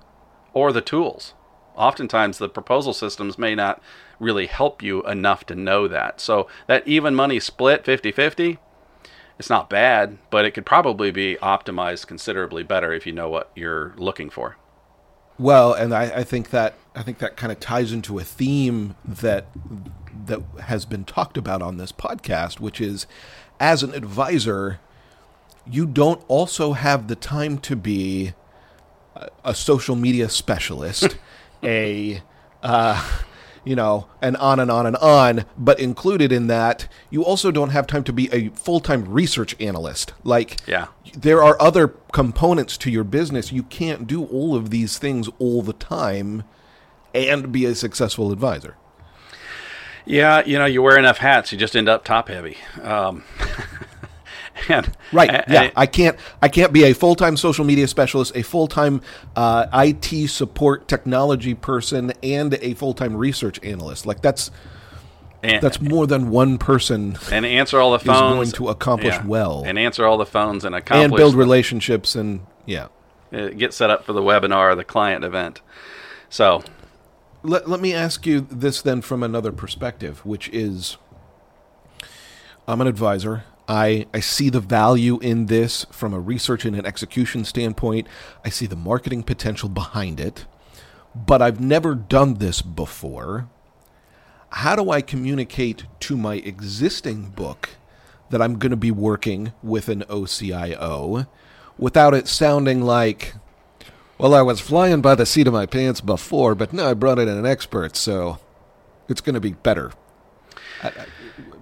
Or 0.53 0.71
the 0.73 0.81
tools. 0.83 1.35
Oftentimes, 1.75 2.39
the 2.39 2.49
proposal 2.49 2.93
systems 2.93 3.39
may 3.39 3.55
not 3.55 3.83
really 4.19 4.47
help 4.47 4.83
you 4.83 5.03
enough 5.05 5.45
to 5.47 5.55
know 5.55 5.89
that. 5.89 6.21
So, 6.21 6.49
that 6.67 6.87
even 6.87 7.15
money 7.15 7.41
split 7.41 7.85
50 7.85 8.13
50, 8.13 8.59
it's 9.39 9.51
not 9.51 9.69
bad, 9.69 10.19
but 10.31 10.45
it 10.45 10.53
could 10.53 10.67
probably 10.67 11.11
be 11.11 11.37
optimized 11.43 12.07
considerably 12.07 12.63
better 12.63 12.93
if 12.93 13.07
you 13.07 13.13
know 13.13 13.29
what 13.29 13.51
you're 13.55 13.93
looking 13.97 14.31
for. 14.31 14.57
Well, 15.39 15.75
and 15.75 15.95
I, 15.95 16.05
I 16.05 16.25
think 16.25 16.51
that 16.51 16.75
I 16.95 17.03
think 17.03 17.19
that 17.19 17.37
kind 17.37 17.53
of 17.53 17.61
ties 17.61 17.93
into 17.93 18.19
a 18.19 18.25
theme 18.25 18.97
that 19.05 19.47
that 20.27 20.41
has 20.63 20.87
been 20.87 21.05
talked 21.05 21.37
about 21.37 21.61
on 21.61 21.77
this 21.77 21.93
podcast, 21.93 22.59
which 22.59 22.81
is 22.81 23.07
as 23.61 23.83
an 23.83 23.93
advisor, 23.95 24.81
you 25.71 25.85
don't 25.85 26.25
also 26.29 26.73
have 26.73 27.09
the 27.09 27.17
time 27.17 27.59
to 27.59 27.77
be 27.77 28.33
a, 29.15 29.29
a 29.45 29.55
social 29.55 29.95
media 29.95 30.31
specialist, 30.31 31.19
a 31.63 32.23
uh, 32.63 33.07
you 33.67 33.77
know, 33.77 34.07
and 34.23 34.37
on 34.39 34.59
and 34.61 34.71
on 34.71 34.87
and 34.87 34.97
on. 34.97 35.45
But 35.59 35.79
included 35.79 36.33
in 36.33 36.47
that, 36.47 36.89
you 37.11 37.23
also 37.25 37.51
don't 37.51 37.71
have 37.71 37.87
time 37.87 38.05
to 38.05 38.13
be 38.13 38.33
a 38.33 38.49
full 38.51 38.81
time 38.81 39.05
research 39.13 39.55
analyst. 39.61 40.15
Like, 40.25 40.57
Yeah. 40.67 40.87
there 41.15 41.43
are 41.43 41.61
other 41.61 41.89
components 42.13 42.79
to 42.79 42.91
your 42.91 43.05
business. 43.05 43.53
You 43.53 43.65
can't 43.65 44.07
do 44.07 44.25
all 44.25 44.55
of 44.57 44.71
these 44.71 44.97
things 44.97 45.29
all 45.39 45.61
the 45.61 45.75
time 45.75 46.45
and 47.15 47.51
be 47.53 47.65
a 47.67 47.75
successful 47.75 48.33
advisor. 48.33 48.77
Yeah, 50.05 50.43
you 50.47 50.57
know, 50.59 50.67
you 50.67 50.83
wear 50.83 50.97
enough 50.99 51.19
hats, 51.19 51.51
you 51.51 51.59
just 51.59 51.75
end 51.75 51.89
up 51.89 52.05
top 52.05 52.29
heavy. 52.29 52.57
Um, 52.83 53.25
and, 54.69 54.91
Right. 55.13 55.31
and- 55.31 55.45
yeah. 55.49 55.63
and- 55.63 55.73
I 55.77 55.87
can't. 55.87 56.19
I 56.43 56.49
can't 56.49 56.73
be 56.73 56.85
a 56.85 56.93
full 56.93 57.15
time 57.15 57.37
social 57.37 57.65
media 57.65 57.87
specialist, 57.89 58.33
a 58.35 58.43
full 58.43 58.67
time 58.67 59.01
uh, 59.35 59.67
IT 59.73 60.29
support 60.29 60.89
technology 60.89 61.55
person, 61.55 62.13
and 62.23 62.55
a 62.63 62.75
full 62.75 62.95
time 62.95 63.17
research 63.17 63.59
analyst. 63.63 64.07
Like 64.07 64.23
that's 64.23 64.51
and- 65.43 65.63
that's 65.63 65.81
more 65.81 66.07
than 66.07 66.31
one 66.31 66.59
person, 66.59 67.19
and 67.31 67.45
answer 67.47 67.79
all 67.81 67.97
the 67.97 68.05
going 68.05 68.17
phones 68.19 68.53
to 68.55 68.69
accomplish 68.69 69.17
well. 69.25 69.63
and 69.67 69.79
answer 69.79 70.07
all 70.07 70.17
the 70.19 70.27
phones 70.27 70.65
and 70.65 70.75
accomplish 70.75 71.05
and 71.05 71.15
build 71.15 71.35
relationships 71.35 72.15
and 72.17 72.41
yeah. 72.65 72.89
uh, 73.33 73.49
get 73.49 73.73
set 73.75 73.91
up 73.91 74.05
for 74.05 74.13
the 74.13 74.23
webinar 74.23 74.73
or 74.73 74.75
the 74.75 74.85
client 74.85 75.25
event. 75.25 75.61
So 76.29 76.65
Let, 77.45 77.69
let 77.69 77.81
me 77.81 77.93
ask 77.95 78.27
you 78.27 78.41
this 78.51 78.83
then 78.83 79.01
from 79.03 79.23
another 79.23 79.53
perspective, 79.53 80.25
which 80.27 80.49
is 80.49 80.97
I'm 82.67 82.81
an 82.81 82.87
advisor. 82.89 83.45
I, 83.69 84.07
I 84.15 84.21
see 84.21 84.49
the 84.49 84.61
value 84.61 85.19
in 85.21 85.47
this 85.47 85.87
from 85.91 86.15
a 86.15 86.21
research 86.21 86.65
and 86.65 86.77
an 86.77 86.87
execution 86.87 87.45
standpoint. 87.45 88.07
I 88.45 88.49
see 88.49 88.67
the 88.67 88.77
marketing 88.77 89.23
potential 89.25 89.69
behind 89.69 90.21
it, 90.21 90.47
but 91.15 91.43
I've 91.43 91.61
never 91.61 91.95
done 91.95 92.35
this 92.35 92.63
before. 92.63 93.49
How 94.51 94.77
do 94.77 94.91
I 94.91 95.03
communicate 95.03 95.85
to 96.01 96.17
my 96.17 96.37
existing 96.37 97.31
book 97.31 97.71
that 98.31 98.41
I'm 98.41 98.59
going 98.59 98.71
to 98.71 98.77
be 98.77 98.91
working 98.93 99.53
with 99.63 99.89
an 99.89 100.03
OCIO 100.09 101.27
without 101.79 102.15
it 102.15 102.29
sounding 102.29 102.83
like, 102.83 103.35
well, 104.19 104.35
I 104.35 104.43
was 104.43 104.61
flying 104.61 105.01
by 105.03 105.15
the 105.15 105.27
seat 105.27 105.47
of 105.47 105.53
my 105.53 105.67
pants 105.67 106.01
before, 106.01 106.55
but 106.55 106.73
now 106.73 106.89
I 106.91 106.95
brought 106.95 107.19
in 107.19 107.29
an 107.29 107.45
expert, 107.45 107.97
so 107.97 108.39
it's 109.09 109.21
going 109.21 109.35
to 109.35 109.41
be 109.41 109.53
better. 109.53 109.93
I- 110.83 110.89
I- 110.89 111.07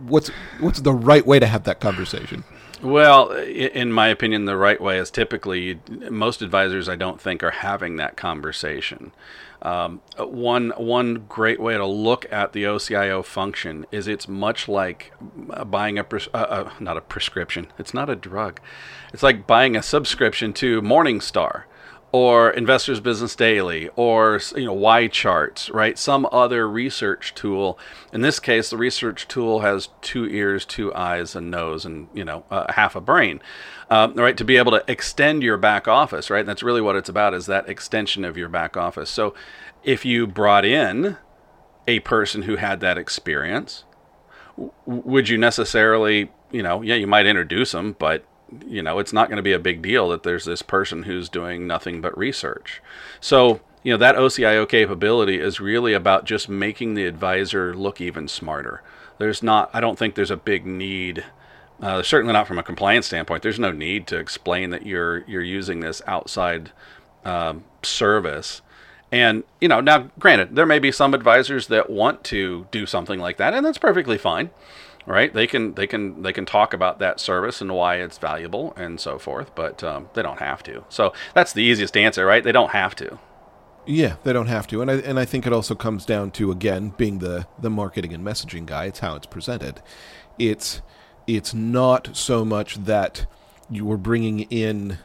What's 0.07 0.29
what's 0.61 0.81
the 0.81 0.93
right 0.93 1.27
way 1.27 1.39
to 1.39 1.47
have 1.47 1.65
that 1.65 1.81
conversation? 1.81 2.45
Well, 2.83 3.31
in 3.31 3.93
my 3.93 4.09
opinion, 4.09 4.45
the 4.45 4.59
right 4.59 4.81
way 4.81 4.99
is 4.99 5.11
typically 5.11 5.81
most 6.11 6.43
advisors 6.43 6.87
I 6.89 6.97
don't 6.97 7.19
think 7.19 7.43
are 7.43 7.51
having 7.51 7.97
that 7.97 8.17
conversation. 8.17 9.13
Um, 9.63 10.03
one 10.19 10.71
one 10.77 11.25
great 11.27 11.59
way 11.59 11.79
to 11.79 11.87
look 11.87 12.31
at 12.31 12.53
the 12.53 12.65
OCIO 12.65 13.25
function 13.25 13.87
is 13.91 14.07
it's 14.07 14.29
much 14.29 14.69
like 14.69 15.13
buying 15.65 15.99
a 15.99 16.05
pres- 16.05 16.29
uh, 16.35 16.37
uh, 16.37 16.71
not 16.79 16.99
a 16.99 17.01
prescription. 17.01 17.69
It's 17.79 17.95
not 17.95 18.11
a 18.11 18.17
drug. 18.17 18.61
It's 19.15 19.23
like 19.23 19.47
buying 19.47 19.75
a 19.77 19.83
subscription 19.83 20.53
to 20.55 20.83
Morningstar 20.83 21.65
or 22.15 22.49
Investors 22.51 23.01
Business 23.01 23.35
Daily 23.35 23.91
or 23.97 24.41
you 24.55 24.67
know 24.67 24.77
YCharts, 24.77 25.75
right? 25.75 25.99
Some 25.99 26.29
other 26.31 26.69
research 26.69 27.35
tool. 27.35 27.77
In 28.13 28.21
this 28.21 28.39
case, 28.39 28.71
the 28.71 28.77
research 28.77 29.27
tool 29.27 29.63
has 29.63 29.89
two 30.01 30.25
ears, 30.27 30.65
two 30.65 30.95
eyes, 30.95 31.35
a 31.35 31.41
nose, 31.41 31.85
and 31.85 32.07
you 32.15 32.25
know 32.25 32.45
uh, 32.53 32.73
half 32.73 32.95
a 32.95 33.01
brain, 33.01 33.43
um, 33.91 34.15
right? 34.15 34.37
To 34.37 34.45
be 34.45 34.59
able 34.59 34.71
to 34.71 34.85
extend 34.87 35.43
your 35.43 35.57
back 35.57 35.89
office, 35.89 36.31
right? 36.31 36.47
That's 36.47 36.63
really 36.63 36.81
what 36.81 36.95
it's 36.95 37.09
about 37.09 37.35
is 37.35 37.47
that 37.47 37.69
extension 37.69 38.25
of 38.25 38.37
your 38.37 38.49
back 38.49 38.77
office. 38.77 39.11
So, 39.11 39.35
if 39.83 40.05
you 40.05 40.29
brought 40.29 40.65
in 40.65 41.17
a 41.89 41.99
person 41.99 42.43
who 42.43 42.55
had 42.55 42.79
that 42.79 42.97
experience, 42.97 43.83
w- 44.57 44.73
would 44.87 45.29
you 45.29 45.37
necessarily, 45.37 46.31
you 46.53 46.63
know, 46.63 46.81
yeah, 46.81 46.95
you 46.95 47.09
might 47.09 47.27
introduce 47.27 47.73
them, 47.73 47.97
but 47.99 48.25
you 48.67 48.83
know, 48.83 48.99
it's 48.99 49.13
not 49.13 49.29
going 49.29 49.37
to 49.37 49.43
be 49.43 49.53
a 49.53 49.59
big 49.59 49.83
deal 49.83 50.09
that 50.11 50.23
there's 50.23 50.45
this 50.45 50.63
person 50.63 51.05
who's 51.05 51.29
doing 51.29 51.67
nothing 51.67 52.01
but 52.01 52.17
research. 52.17 52.83
So, 53.21 53.61
you 53.83 53.93
know, 53.93 53.99
that 53.99 54.17
OCIO 54.17 54.69
capability 54.69 55.41
is 55.41 55.61
really 55.61 55.93
about 55.93 56.25
just 56.25 56.49
making 56.49 56.95
the 56.95 57.07
advisor 57.07 57.75
look 57.75 58.01
even 58.01 58.29
smarter. 58.29 58.83
There's 59.19 59.43
not, 59.43 59.71
I 59.73 59.81
don't 59.81 59.99
think 59.99 60.15
there's 60.15 60.31
a 60.31 60.37
big 60.37 60.67
need. 60.67 61.25
Uh, 61.81 62.03
certainly 62.03 62.33
not 62.33 62.47
from 62.47 62.59
a 62.59 62.63
compliance 62.63 63.07
standpoint. 63.07 63.43
There's 63.43 63.59
no 63.59 63.73
need 63.73 64.07
to 64.07 64.19
explain 64.19 64.71
that 64.71 64.87
you're 64.87 65.19
you're 65.27 65.43
using 65.43 65.81
this 65.81 66.01
outside 66.07 66.71
um, 67.25 67.65
service. 67.83 68.63
And 69.11 69.45
you 69.61 69.69
know, 69.69 69.81
now 69.81 70.11
granted, 70.19 70.57
there 70.57 70.67
may 70.67 70.79
be 70.79 70.93
some 70.93 71.15
advisors 71.15 71.67
that 71.69 71.91
want 71.91 72.25
to 72.25 72.67
do 72.71 72.87
something 72.87 73.21
like 73.21 73.37
that, 73.37 73.55
and 73.55 73.65
that's 73.67 73.79
perfectly 73.79 74.19
fine, 74.19 74.51
right? 75.07 75.33
They 75.33 75.47
can 75.47 75.75
they 75.75 75.87
can 75.87 76.23
they 76.23 76.33
can 76.33 76.47
talk 76.47 76.73
about 76.73 76.99
that 76.99 77.21
service 77.21 77.61
and 77.61 77.75
why 77.75 77.97
it's 77.97 78.19
valuable 78.19 78.73
and 78.77 79.01
so 79.01 79.19
forth, 79.19 79.55
but 79.55 79.83
um, 79.85 80.09
they 80.15 80.23
don't 80.23 80.41
have 80.41 80.63
to. 80.65 80.85
So 80.89 81.13
that's 81.35 81.53
the 81.53 81.63
easiest 81.63 81.97
answer, 81.97 82.25
right? 82.27 82.43
They 82.43 82.53
don't 82.53 82.71
have 82.71 82.95
to. 82.97 83.19
Yeah, 83.87 84.17
they 84.25 84.33
don't 84.33 84.47
have 84.47 84.67
to, 84.69 84.81
and 84.81 84.91
I 84.91 84.95
and 84.95 85.19
I 85.19 85.25
think 85.25 85.47
it 85.47 85.53
also 85.53 85.75
comes 85.75 86.07
down 86.07 86.31
to 86.33 86.51
again 86.51 86.95
being 86.97 87.19
the 87.19 87.47
the 87.59 87.71
marketing 87.71 88.13
and 88.15 88.25
messaging 88.25 88.67
guy. 88.67 88.87
It's 88.87 89.01
how 89.01 89.15
it's 89.17 89.27
presented. 89.27 89.83
It's 90.39 90.81
it's 91.27 91.53
not 91.53 92.17
so 92.17 92.45
much 92.45 92.77
that 92.77 93.27
you 93.71 93.91
are 93.91 93.97
bringing 93.97 94.41
in, 94.41 94.99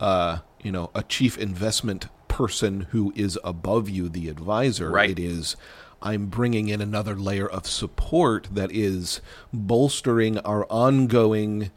uh, 0.00 0.38
you 0.62 0.70
know, 0.72 0.90
a 0.94 1.02
chief 1.02 1.38
investment 1.38 2.08
person 2.28 2.82
who 2.90 3.12
is 3.14 3.38
above 3.44 3.88
you, 3.88 4.08
the 4.08 4.28
advisor. 4.28 4.90
Right. 4.90 5.10
It 5.10 5.18
is. 5.18 5.56
I'm 6.04 6.26
bringing 6.26 6.68
in 6.68 6.82
another 6.82 7.16
layer 7.16 7.48
of 7.48 7.66
support 7.66 8.48
that 8.52 8.70
is 8.70 9.22
bolstering 9.52 10.38
our 10.40 10.66
ongoing 10.70 11.70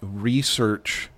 research 0.00 1.10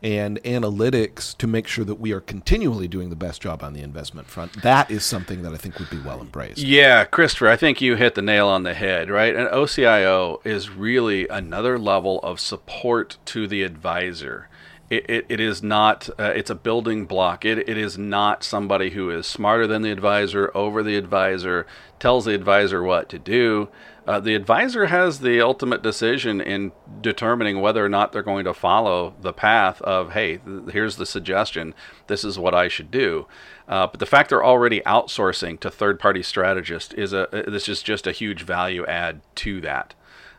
and 0.00 0.40
analytics 0.44 1.36
to 1.38 1.46
make 1.48 1.66
sure 1.66 1.84
that 1.84 1.96
we 1.96 2.12
are 2.12 2.20
continually 2.20 2.86
doing 2.86 3.10
the 3.10 3.16
best 3.16 3.42
job 3.42 3.64
on 3.64 3.72
the 3.72 3.80
investment 3.80 4.28
front. 4.28 4.62
That 4.62 4.90
is 4.92 5.04
something 5.04 5.42
that 5.42 5.52
I 5.52 5.56
think 5.56 5.78
would 5.80 5.90
be 5.90 5.98
well 5.98 6.20
embraced. 6.20 6.58
Yeah, 6.58 7.04
Christopher, 7.04 7.48
I 7.48 7.56
think 7.56 7.80
you 7.80 7.96
hit 7.96 8.14
the 8.14 8.22
nail 8.22 8.46
on 8.46 8.62
the 8.62 8.74
head, 8.74 9.10
right? 9.10 9.34
And 9.34 9.48
OCIO 9.48 10.44
is 10.46 10.70
really 10.70 11.26
another 11.26 11.80
level 11.80 12.20
of 12.20 12.38
support 12.38 13.16
to 13.26 13.48
the 13.48 13.64
advisor. 13.64 14.48
It, 14.90 15.10
it, 15.10 15.26
it 15.28 15.40
is 15.40 15.62
not, 15.62 16.08
uh, 16.18 16.32
it's 16.34 16.50
a 16.50 16.54
building 16.54 17.04
block. 17.04 17.44
It, 17.44 17.68
it 17.68 17.76
is 17.76 17.98
not 17.98 18.42
somebody 18.42 18.90
who 18.90 19.10
is 19.10 19.26
smarter 19.26 19.66
than 19.66 19.82
the 19.82 19.90
advisor, 19.90 20.50
over 20.54 20.82
the 20.82 20.96
advisor, 20.96 21.66
tells 21.98 22.24
the 22.24 22.34
advisor 22.34 22.82
what 22.82 23.08
to 23.10 23.18
do. 23.18 23.68
Uh, 24.06 24.18
the 24.18 24.34
advisor 24.34 24.86
has 24.86 25.20
the 25.20 25.38
ultimate 25.42 25.82
decision 25.82 26.40
in 26.40 26.72
determining 27.02 27.60
whether 27.60 27.84
or 27.84 27.90
not 27.90 28.12
they're 28.12 28.22
going 28.22 28.46
to 28.46 28.54
follow 28.54 29.14
the 29.20 29.34
path 29.34 29.82
of, 29.82 30.12
hey, 30.12 30.38
th- 30.38 30.70
here's 30.72 30.96
the 30.96 31.04
suggestion, 31.04 31.74
this 32.06 32.24
is 32.24 32.38
what 32.38 32.54
I 32.54 32.68
should 32.68 32.90
do. 32.90 33.26
Uh, 33.68 33.86
but 33.88 34.00
the 34.00 34.06
fact 34.06 34.30
they're 34.30 34.42
already 34.42 34.80
outsourcing 34.86 35.60
to 35.60 35.70
third-party 35.70 36.22
strategists 36.22 36.94
is 36.94 37.12
a 37.12 37.28
this 37.46 37.68
is 37.68 37.82
just 37.82 38.06
a 38.06 38.12
huge 38.12 38.42
value 38.44 38.86
add 38.86 39.20
to 39.34 39.60
that, 39.60 39.94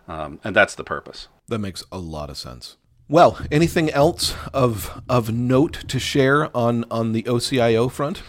um, 0.07 0.39
and 0.43 0.55
that's 0.55 0.73
the 0.73 0.83
purpose. 0.83 1.27
That 1.47 1.59
makes 1.59 1.83
a 1.91 1.99
lot 1.99 2.31
of 2.31 2.37
sense. 2.37 2.77
Well, 3.09 3.39
anything 3.51 3.89
else 3.89 4.35
of 4.53 5.01
of 5.09 5.33
note 5.33 5.83
to 5.87 5.99
share 5.99 6.55
on 6.55 6.85
on 6.91 7.11
the 7.11 7.23
OCIO 7.23 7.91
front? 7.91 8.21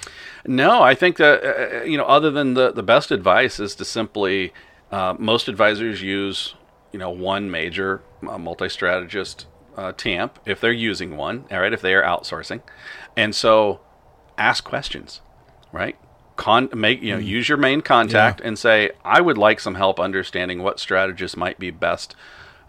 No, 0.47 0.83
I 0.83 0.95
think 0.95 1.19
that 1.19 1.45
uh, 1.45 1.85
you 1.85 1.99
know, 1.99 2.07
other 2.07 2.31
than 2.31 2.55
the 2.55 2.73
the 2.73 2.83
best 2.83 3.11
advice 3.11 3.61
is 3.61 3.75
to 3.75 3.85
simply 3.85 4.55
uh, 4.91 5.15
most 5.19 5.49
advisors 5.49 6.01
use 6.01 6.55
you 6.93 6.99
know 6.99 7.11
one 7.11 7.51
major 7.51 8.01
uh, 8.27 8.39
multi-strategist 8.39 9.47
uh, 9.77 9.93
TAMP 9.93 10.39
if 10.47 10.63
they're 10.63 10.73
using 10.73 11.15
one, 11.15 11.45
all 11.51 11.61
right, 11.61 11.75
if 11.75 11.83
they 11.83 11.95
are 11.95 12.03
outsourcing, 12.03 12.63
and 13.15 13.35
so 13.35 13.81
ask 14.39 14.65
questions, 14.65 15.21
right? 15.73 15.99
Con- 16.37 16.71
make 16.75 17.03
you 17.03 17.13
know 17.13 17.19
use 17.19 17.51
your 17.51 17.59
main 17.59 17.83
contact 17.83 18.41
and 18.41 18.59
say, 18.59 18.93
I 19.05 19.21
would 19.21 19.37
like 19.37 19.61
some 19.61 19.75
help 19.75 20.01
understanding 20.01 20.63
what 20.63 20.81
strategist 20.81 21.37
might 21.37 21.59
be 21.59 21.71
best 21.71 22.17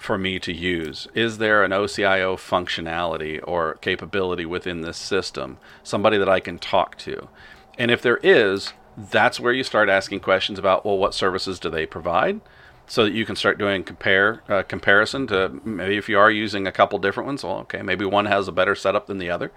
for 0.02 0.18
me 0.18 0.40
to 0.40 0.52
use? 0.52 1.08
Is 1.14 1.38
there 1.38 1.64
an 1.64 1.72
OCIO 1.72 2.36
functionality 2.36 3.40
or 3.44 3.76
capability 3.76 4.46
within 4.46 4.82
this 4.82 4.98
system? 4.98 5.58
Somebody 5.84 6.18
that 6.18 6.28
I 6.28 6.40
can 6.40 6.58
talk 6.58 6.98
to? 7.00 7.30
And 7.78 7.92
if 7.92 8.02
there 8.02 8.18
is, 8.24 8.74
that's 8.98 9.40
where 9.40 9.54
you 9.54 9.64
start 9.64 9.90
asking 9.90 10.22
questions 10.22 10.58
about, 10.58 10.84
well, 10.84 10.98
what 10.98 11.14
services 11.14 11.60
do 11.60 11.70
they 11.70 11.86
provide? 11.86 12.42
So 12.88 13.04
that 13.04 13.14
you 13.14 13.26
can 13.26 13.36
start 13.36 13.60
doing 13.60 13.84
compare 13.84 14.42
uh, 14.50 14.64
comparison 14.64 15.28
to 15.28 15.62
maybe 15.64 15.98
if 15.98 16.10
you 16.10 16.18
are 16.18 16.32
using 16.32 16.66
a 16.68 16.72
couple 16.72 16.98
different 17.00 17.28
ones, 17.28 17.44
well, 17.44 17.60
okay, 17.60 17.84
maybe 17.84 18.04
one 18.04 18.26
has 18.26 18.48
a 18.48 18.52
better 18.52 18.76
setup 18.76 19.06
than 19.06 19.20
the 19.20 19.30
other, 19.30 19.52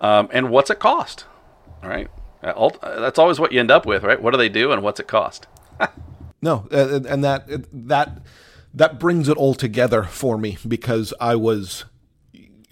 um, 0.00 0.28
and 0.32 0.50
what's 0.50 0.70
it 0.70 0.80
cost? 0.80 1.26
All 1.84 1.88
right, 1.88 2.08
Uh, 2.42 2.48
uh, 2.48 2.98
that's 3.00 3.18
always 3.18 3.38
what 3.38 3.52
you 3.52 3.60
end 3.60 3.70
up 3.70 3.86
with, 3.86 4.02
right? 4.02 4.20
What 4.20 4.32
do 4.32 4.38
they 4.38 4.48
do, 4.48 4.72
and 4.72 4.82
what's 4.82 4.98
it 4.98 5.06
cost? 5.06 5.46
No, 6.42 6.66
and 6.70 7.22
that 7.22 7.44
that 7.72 8.22
that 8.74 8.98
brings 8.98 9.28
it 9.28 9.36
all 9.36 9.54
together 9.54 10.04
for 10.04 10.38
me 10.38 10.58
because 10.66 11.12
I 11.20 11.36
was 11.36 11.84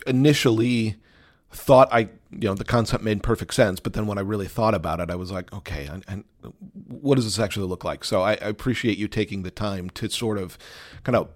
initially 0.07 0.97
thought 1.51 1.89
I, 1.91 2.01
you 2.31 2.49
know, 2.49 2.55
the 2.55 2.65
concept 2.65 3.03
made 3.03 3.23
perfect 3.23 3.55
sense. 3.55 3.81
But 3.81 3.95
then 3.95 4.07
when 4.07 4.19
I 4.19 4.21
really 4.21 4.47
thought 4.47 4.75
about 4.75 5.01
it, 5.01 5.11
I 5.11 5.15
was 5.15 5.31
like, 5.31 5.53
okay, 5.53 5.87
and, 5.87 6.05
and 6.07 6.25
what 6.87 7.15
does 7.17 7.25
this 7.25 7.39
actually 7.39 7.67
look 7.67 7.85
like? 7.85 8.05
So 8.05 8.23
I, 8.23 8.33
I, 8.33 8.49
appreciate 8.49 8.99
you 8.99 9.09
taking 9.09 9.43
the 9.43 9.51
time 9.51 9.91
to 9.91 10.11
sort 10.11 10.39
of 10.39 10.59
kind 11.05 11.17
of 11.17 11.29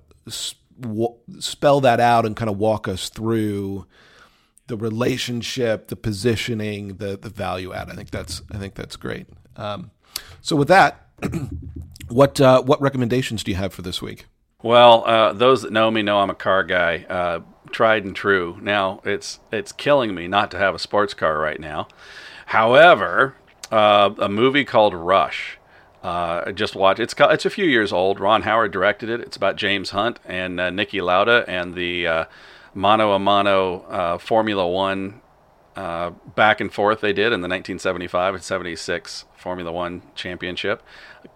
spell 1.38 1.80
that 1.80 2.00
out 2.00 2.26
and 2.26 2.36
kind 2.36 2.50
of 2.50 2.58
walk 2.58 2.88
us 2.88 3.08
through 3.08 3.86
the 4.66 4.76
relationship, 4.76 5.88
the 5.88 5.96
positioning, 5.96 6.96
the 6.96 7.16
the 7.16 7.28
value 7.28 7.72
add. 7.72 7.90
I 7.90 7.94
think 7.94 8.10
that's 8.10 8.42
I 8.52 8.58
think 8.58 8.74
that's 8.74 8.96
great. 8.96 9.26
Um, 9.56 9.90
so 10.40 10.56
with 10.56 10.68
that, 10.68 11.08
what 12.08 12.40
uh, 12.40 12.62
what 12.62 12.80
recommendations 12.80 13.42
do 13.44 13.50
you 13.50 13.56
have 13.56 13.72
for 13.72 13.82
this 13.82 14.00
week? 14.00 14.26
Well, 14.62 15.04
uh, 15.06 15.32
those 15.32 15.62
that 15.62 15.72
know 15.72 15.90
me 15.90 16.02
know 16.02 16.20
I'm 16.20 16.30
a 16.30 16.34
car 16.34 16.62
guy, 16.62 17.04
uh, 17.08 17.40
tried 17.70 18.04
and 18.04 18.14
true. 18.14 18.58
Now 18.62 19.00
it's 19.04 19.40
it's 19.50 19.72
killing 19.72 20.14
me 20.14 20.28
not 20.28 20.50
to 20.52 20.58
have 20.58 20.74
a 20.74 20.78
sports 20.78 21.14
car 21.14 21.38
right 21.38 21.58
now. 21.58 21.88
However, 22.46 23.34
uh, 23.72 24.10
a 24.18 24.28
movie 24.28 24.64
called 24.64 24.94
Rush. 24.94 25.58
Uh, 26.02 26.52
just 26.52 26.76
watch. 26.76 27.00
It's 27.00 27.14
it's 27.18 27.44
a 27.44 27.50
few 27.50 27.64
years 27.64 27.92
old. 27.92 28.20
Ron 28.20 28.42
Howard 28.42 28.72
directed 28.72 29.08
it. 29.08 29.20
It's 29.20 29.36
about 29.36 29.56
James 29.56 29.90
Hunt 29.90 30.20
and 30.24 30.60
uh, 30.60 30.70
Niki 30.70 31.02
Lauda 31.02 31.44
and 31.48 31.74
the 31.74 32.06
uh, 32.06 32.24
mano 32.74 33.12
a 33.12 33.18
mano 33.18 34.18
Formula 34.18 34.68
One 34.68 35.21
back 35.74 36.60
and 36.60 36.72
forth 36.72 37.00
they 37.00 37.12
did 37.12 37.32
in 37.32 37.40
the 37.40 37.48
1975 37.48 38.34
and 38.34 38.42
76 38.42 39.24
Formula 39.42 39.72
One 39.72 40.02
championship. 40.14 40.82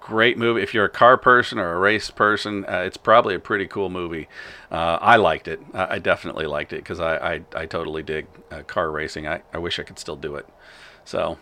Great 0.00 0.38
movie. 0.38 0.62
If 0.62 0.72
you're 0.72 0.84
a 0.84 0.90
car 0.90 1.16
person 1.16 1.58
or 1.58 1.74
a 1.74 1.78
race 1.78 2.10
person, 2.10 2.64
uh, 2.66 2.78
it's 2.86 2.96
probably 2.96 3.34
a 3.34 3.40
pretty 3.40 3.66
cool 3.66 3.90
movie. 3.90 4.28
Uh, 4.70 4.98
I 5.00 5.16
liked 5.16 5.48
it. 5.48 5.60
I, 5.74 5.98
definitely 5.98 6.46
liked 6.46 6.72
it 6.72 6.76
because 6.76 7.00
I, 7.00 7.16
I, 7.16 7.40
I, 7.54 7.66
totally 7.66 8.02
dig 8.02 8.26
uh, 8.50 8.62
car 8.62 8.90
racing. 8.90 9.26
I, 9.26 9.42
I 9.52 9.58
wish 9.58 9.78
I 9.78 9.82
could 9.82 9.98
still 9.98 10.16
do 10.16 10.36
it. 10.36 10.48
So. 11.04 11.38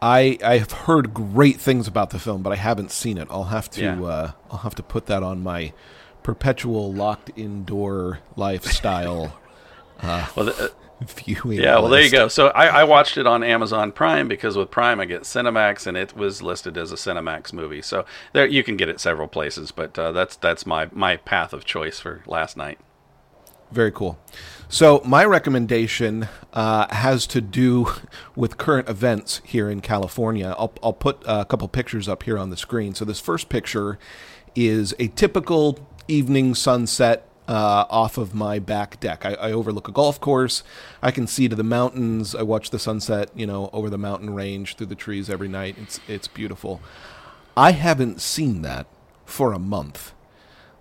I 0.00 0.38
I 0.44 0.58
have 0.58 0.70
heard 0.70 1.12
great 1.12 1.60
things 1.60 1.88
about 1.88 2.10
the 2.10 2.20
film, 2.20 2.44
but 2.44 2.52
I 2.52 2.56
haven't 2.56 2.92
seen 2.92 3.18
it. 3.18 3.26
I'll 3.30 3.44
have 3.44 3.68
to 3.70 3.82
yeah. 3.82 4.00
Uh, 4.00 4.30
I'll 4.48 4.58
have 4.58 4.76
to 4.76 4.82
put 4.84 5.06
that 5.06 5.24
on 5.24 5.42
my 5.42 5.72
perpetual 6.22 6.92
locked 6.92 7.32
indoor 7.36 8.20
lifestyle. 8.36 9.36
Uh, 10.00 10.24
well, 10.36 10.46
the, 10.46 10.66
uh, 10.66 10.68
viewing. 11.02 11.60
Yeah, 11.60 11.78
well, 11.78 11.88
there 11.88 12.02
you 12.02 12.10
go. 12.10 12.28
So 12.28 12.48
I, 12.48 12.80
I, 12.80 12.84
watched 12.84 13.16
it 13.16 13.26
on 13.26 13.42
Amazon 13.42 13.92
Prime 13.92 14.26
because 14.26 14.56
with 14.56 14.70
Prime 14.70 15.00
I 15.00 15.04
get 15.04 15.22
Cinemax, 15.22 15.86
and 15.86 15.96
it 15.96 16.16
was 16.16 16.42
listed 16.42 16.76
as 16.76 16.90
a 16.92 16.96
Cinemax 16.96 17.52
movie. 17.52 17.82
So 17.82 18.04
there 18.32 18.46
you 18.46 18.64
can 18.64 18.76
get 18.76 18.88
it 18.88 19.00
several 19.00 19.28
places, 19.28 19.70
but 19.70 19.98
uh, 19.98 20.12
that's 20.12 20.36
that's 20.36 20.66
my 20.66 20.88
my 20.92 21.16
path 21.16 21.52
of 21.52 21.64
choice 21.64 22.00
for 22.00 22.22
last 22.26 22.56
night. 22.56 22.78
Very 23.70 23.92
cool. 23.92 24.18
So 24.68 25.02
my 25.04 25.24
recommendation 25.24 26.28
uh, 26.52 26.92
has 26.94 27.26
to 27.28 27.40
do 27.40 27.92
with 28.36 28.56
current 28.56 28.88
events 28.88 29.40
here 29.44 29.70
in 29.70 29.80
California. 29.80 30.54
I'll, 30.58 30.72
I'll 30.82 30.92
put 30.92 31.22
a 31.26 31.44
couple 31.44 31.68
pictures 31.68 32.08
up 32.08 32.22
here 32.22 32.38
on 32.38 32.50
the 32.50 32.56
screen. 32.56 32.94
So 32.94 33.04
this 33.04 33.20
first 33.20 33.48
picture 33.48 33.98
is 34.54 34.94
a 34.98 35.08
typical 35.08 35.78
evening 36.08 36.54
sunset 36.54 37.27
uh, 37.48 37.86
off 37.88 38.18
of 38.18 38.34
my 38.34 38.58
back 38.58 39.00
deck. 39.00 39.24
I, 39.24 39.32
I, 39.34 39.52
overlook 39.52 39.88
a 39.88 39.92
golf 39.92 40.20
course. 40.20 40.62
I 41.02 41.10
can 41.10 41.26
see 41.26 41.48
to 41.48 41.56
the 41.56 41.64
mountains. 41.64 42.34
I 42.34 42.42
watch 42.42 42.68
the 42.68 42.78
sunset, 42.78 43.30
you 43.34 43.46
know, 43.46 43.70
over 43.72 43.88
the 43.88 43.96
mountain 43.96 44.34
range 44.34 44.76
through 44.76 44.88
the 44.88 44.94
trees 44.94 45.30
every 45.30 45.48
night. 45.48 45.76
It's 45.80 45.98
it's 46.06 46.28
beautiful. 46.28 46.80
I 47.56 47.72
haven't 47.72 48.20
seen 48.20 48.62
that 48.62 48.86
for 49.24 49.52
a 49.52 49.58
month. 49.58 50.12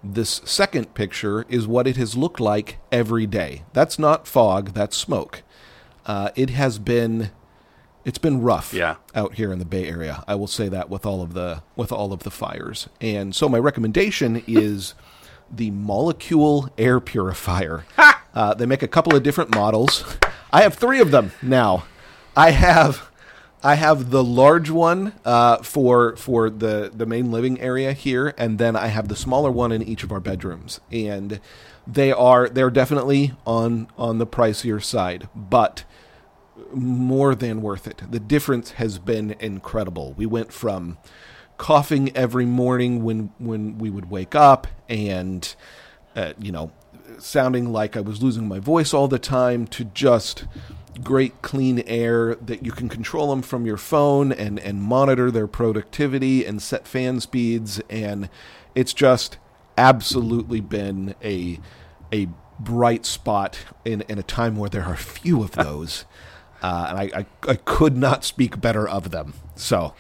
This 0.04 0.42
second 0.44 0.94
picture 0.94 1.46
is 1.50 1.68
what 1.68 1.88
it 1.88 1.96
has 1.96 2.16
looked 2.18 2.40
like 2.40 2.80
every 2.92 3.26
day. 3.26 3.64
That's 3.74 3.98
not 3.98 4.28
fog. 4.28 4.74
That's 4.74 4.96
smoke. 4.96 5.44
Uh, 6.06 6.30
it 6.36 6.50
has 6.50 6.80
been 6.80 7.32
it's 8.04 8.18
been 8.18 8.42
rough 8.42 8.74
yeah. 8.74 8.96
out 9.16 9.36
here 9.36 9.54
in 9.54 9.60
the 9.60 9.66
Bay 9.66 9.88
Area. 9.88 10.24
I 10.28 10.36
will 10.36 10.48
say 10.48 10.68
that 10.70 10.90
with 10.90 11.06
all 11.06 11.22
of 11.22 11.34
the 11.34 11.64
with 11.78 11.94
all 11.94 12.12
of 12.12 12.24
the 12.24 12.32
fires. 12.32 12.90
And 13.00 13.34
so 13.34 13.48
my 13.48 13.58
recommendation 13.58 14.44
is 14.48 14.94
the 15.52 15.72
Molekule 15.72 16.70
Air 16.78 17.00
Purifier. 17.00 17.86
Uh, 18.34 18.54
they 18.54 18.66
make 18.66 18.84
a 18.84 18.88
couple 18.88 19.16
of 19.16 19.24
different 19.24 19.56
models. 19.56 20.04
I 20.52 20.62
have 20.62 20.76
three 20.76 21.00
of 21.00 21.12
them 21.12 21.32
now. 21.42 21.86
I 22.36 22.52
have 22.52 23.10
I 23.64 23.76
have 23.76 24.12
the 24.12 24.24
large 24.24 24.70
one 24.70 25.14
uh, 25.26 25.58
for 25.58 26.16
for 26.16 26.50
the 26.50 26.92
the 26.94 27.06
main 27.06 27.32
living 27.32 27.60
area 27.60 27.94
here, 27.94 28.34
and 28.38 28.60
then 28.60 28.76
I 28.76 28.88
have 28.88 29.08
the 29.08 29.16
smaller 29.16 29.50
one 29.50 29.72
in 29.72 29.82
each 29.82 30.04
of 30.04 30.12
our 30.12 30.20
bedrooms. 30.20 30.80
And 30.92 31.40
they 31.88 32.12
are 32.12 32.48
they're 32.48 32.70
definitely 32.70 33.34
on 33.46 33.88
on 33.98 34.20
the 34.20 34.28
pricier 34.28 34.84
side, 34.84 35.28
but 35.36 35.84
more 36.74 37.34
than 37.34 37.62
worth 37.62 37.88
it. 37.88 38.02
The 38.10 38.20
difference 38.20 38.72
has 38.72 39.00
been 39.00 39.36
incredible. 39.40 40.14
We 40.14 40.26
went 40.26 40.52
from 40.54 40.98
coughing 41.58 42.16
every 42.16 42.46
morning 42.46 43.04
when 43.04 43.32
when 43.40 43.78
we 43.78 43.90
would 43.90 44.10
wake 44.10 44.36
up, 44.36 44.68
and 44.88 45.56
uh, 46.16 46.34
you 46.40 46.52
know, 46.52 46.72
sounding 47.20 47.72
like 47.72 47.98
I 47.98 48.02
was 48.02 48.22
losing 48.22 48.48
my 48.48 48.60
voice 48.60 48.94
all 48.94 49.08
the 49.08 49.20
time, 49.20 49.68
to 49.68 49.86
just 49.86 50.46
great 51.04 51.42
clean 51.42 51.80
air 51.86 52.36
that 52.36 52.66
you 52.66 52.72
can 52.72 52.90
control 52.90 53.30
them 53.30 53.42
from 53.42 53.66
your 53.66 53.78
phone 53.78 54.32
and 54.32 54.60
and 54.60 54.82
monitor 54.82 55.30
their 55.32 55.48
productivity 55.48 56.46
and 56.46 56.62
set 56.62 56.88
fan 56.88 57.20
speeds, 57.20 57.82
and 57.90 58.30
it's 58.76 58.94
just 58.94 59.38
absolutely 59.78 60.62
been 60.62 61.16
a 61.24 61.60
a 62.12 62.28
bright 62.60 63.06
spot 63.06 63.60
in, 63.86 64.02
in 64.02 64.18
a 64.18 64.24
time 64.24 64.58
where 64.58 64.70
there 64.70 64.84
are 64.84 64.96
few 64.96 65.44
of 65.44 65.52
those. 65.52 66.06
Uh, 66.60 66.88
and 66.90 66.98
I, 66.98 67.20
I, 67.20 67.52
I 67.52 67.56
could 67.56 67.96
not 67.96 68.24
speak 68.24 68.60
better 68.60 68.90
of 68.90 69.12
them. 69.12 69.36
So 69.56 69.94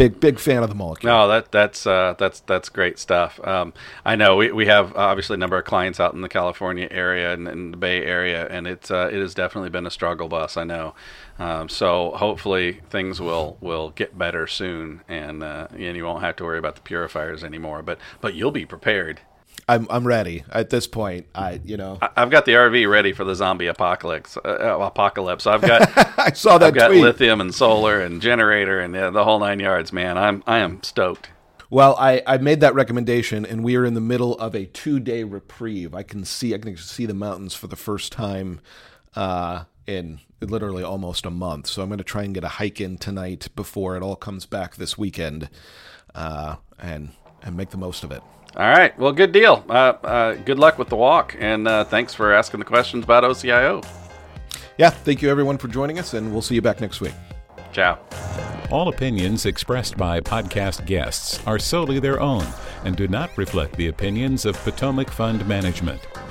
big 0.00 0.18
big 0.18 0.38
fan 0.38 0.62
of 0.62 0.70
the 0.70 0.74
Molekule. 0.74 1.04
No, 1.04 1.28
that 1.28 1.52
that's 1.52 1.86
uh, 1.86 2.14
that's 2.18 2.40
that's 2.40 2.70
great 2.70 2.98
stuff. 2.98 3.38
Um, 3.46 3.74
I 4.04 4.16
know 4.16 4.36
we, 4.36 4.50
we 4.50 4.66
have 4.66 4.96
obviously 4.96 5.34
a 5.34 5.36
number 5.36 5.58
of 5.58 5.66
clients 5.66 6.00
out 6.00 6.14
in 6.14 6.22
the 6.22 6.28
California 6.28 6.88
area 6.90 7.34
and, 7.34 7.46
and 7.46 7.74
the 7.74 7.76
Bay 7.76 8.02
Area, 8.04 8.46
and 8.48 8.66
it's 8.66 8.90
uh, 8.90 9.10
it 9.12 9.20
has 9.20 9.34
definitely 9.34 9.68
been 9.68 9.86
a 9.86 9.90
struggle 9.90 10.28
bus. 10.28 10.56
I 10.56 10.64
know. 10.64 10.94
Um, 11.38 11.68
so 11.68 12.12
hopefully 12.16 12.80
things 12.90 13.18
will, 13.18 13.56
will 13.62 13.90
get 13.90 14.18
better 14.18 14.46
soon, 14.46 15.02
and 15.08 15.42
uh, 15.42 15.68
and 15.70 15.96
you 15.96 16.04
won't 16.04 16.22
have 16.22 16.36
to 16.36 16.44
worry 16.44 16.58
about 16.58 16.76
the 16.76 16.82
purifiers 16.82 17.44
anymore. 17.44 17.82
But 17.82 17.98
but 18.20 18.34
you'll 18.34 18.50
be 18.50 18.66
prepared. 18.66 19.20
I'm 19.70 19.86
I'm 19.88 20.04
ready 20.04 20.42
at 20.50 20.70
this 20.70 20.88
point. 20.88 21.26
I 21.32 21.60
you 21.64 21.76
know 21.76 21.98
I, 22.02 22.10
have 22.16 22.30
got 22.30 22.44
the 22.44 22.52
RV 22.52 22.90
ready 22.90 23.12
for 23.12 23.22
the 23.22 23.36
zombie 23.36 23.68
apocalypse. 23.68 24.36
Uh, 24.36 24.48
uh 24.80 24.84
apocalypse. 24.84 25.46
I've 25.46 25.60
got 25.60 25.92
I 26.18 26.32
saw 26.32 26.58
that. 26.58 26.66
I've 26.66 26.74
got 26.74 26.88
tweet. 26.88 27.02
lithium 27.02 27.40
and 27.40 27.54
solar 27.54 28.00
and 28.00 28.20
generator 28.20 28.80
and 28.80 28.96
uh, 28.96 29.12
the 29.12 29.22
whole 29.22 29.38
nine 29.38 29.60
yards. 29.60 29.92
Man, 29.92 30.18
I'm 30.18 30.42
I 30.44 30.58
am 30.58 30.82
stoked. 30.82 31.28
Well, 31.72 31.94
I, 32.00 32.20
I 32.26 32.38
made 32.38 32.58
that 32.62 32.74
recommendation, 32.74 33.46
and 33.46 33.62
we 33.62 33.76
are 33.76 33.84
in 33.84 33.94
the 33.94 34.00
middle 34.00 34.36
of 34.38 34.56
a 34.56 34.66
two 34.66 34.98
day 34.98 35.22
reprieve. 35.22 35.94
I 35.94 36.02
can 36.02 36.24
see 36.24 36.52
I 36.52 36.58
can 36.58 36.76
see 36.76 37.06
the 37.06 37.14
mountains 37.14 37.54
for 37.54 37.68
the 37.68 37.76
first 37.76 38.10
time 38.10 38.60
uh, 39.14 39.64
in 39.86 40.18
literally 40.40 40.82
almost 40.82 41.24
a 41.24 41.30
month. 41.30 41.68
So 41.68 41.80
I'm 41.80 41.88
going 41.88 41.98
to 41.98 42.04
try 42.04 42.24
and 42.24 42.34
get 42.34 42.42
a 42.42 42.48
hike 42.48 42.80
in 42.80 42.98
tonight 42.98 43.46
before 43.54 43.96
it 43.96 44.02
all 44.02 44.16
comes 44.16 44.46
back 44.46 44.76
this 44.76 44.98
weekend, 44.98 45.48
uh, 46.12 46.56
and 46.76 47.10
and 47.40 47.56
make 47.56 47.70
the 47.70 47.78
most 47.78 48.02
of 48.02 48.10
it. 48.10 48.22
All 48.56 48.68
right. 48.68 48.98
Well, 48.98 49.12
good 49.12 49.32
deal. 49.32 49.64
Uh, 49.68 49.72
uh, 50.02 50.34
good 50.34 50.58
luck 50.58 50.78
with 50.78 50.88
the 50.88 50.96
walk, 50.96 51.36
and 51.38 51.68
uh, 51.68 51.84
thanks 51.84 52.14
for 52.14 52.32
asking 52.32 52.60
the 52.60 52.66
questions 52.66 53.04
about 53.04 53.22
OCIO. 53.24 53.86
Yeah. 54.76 54.90
Thank 54.90 55.22
you, 55.22 55.30
everyone, 55.30 55.58
for 55.58 55.68
joining 55.68 55.98
us, 55.98 56.14
and 56.14 56.32
we'll 56.32 56.42
see 56.42 56.54
you 56.54 56.62
back 56.62 56.80
next 56.80 57.00
week. 57.00 57.14
Ciao. 57.72 57.98
All 58.70 58.88
opinions 58.88 59.46
expressed 59.46 59.96
by 59.96 60.20
podcast 60.20 60.86
guests 60.86 61.44
are 61.46 61.58
solely 61.58 61.98
their 61.98 62.20
own 62.20 62.46
and 62.84 62.96
do 62.96 63.08
not 63.08 63.36
reflect 63.36 63.76
the 63.76 63.88
opinions 63.88 64.44
of 64.44 64.56
Potomac 64.64 65.10
Fund 65.10 65.46
Management. 65.46 66.00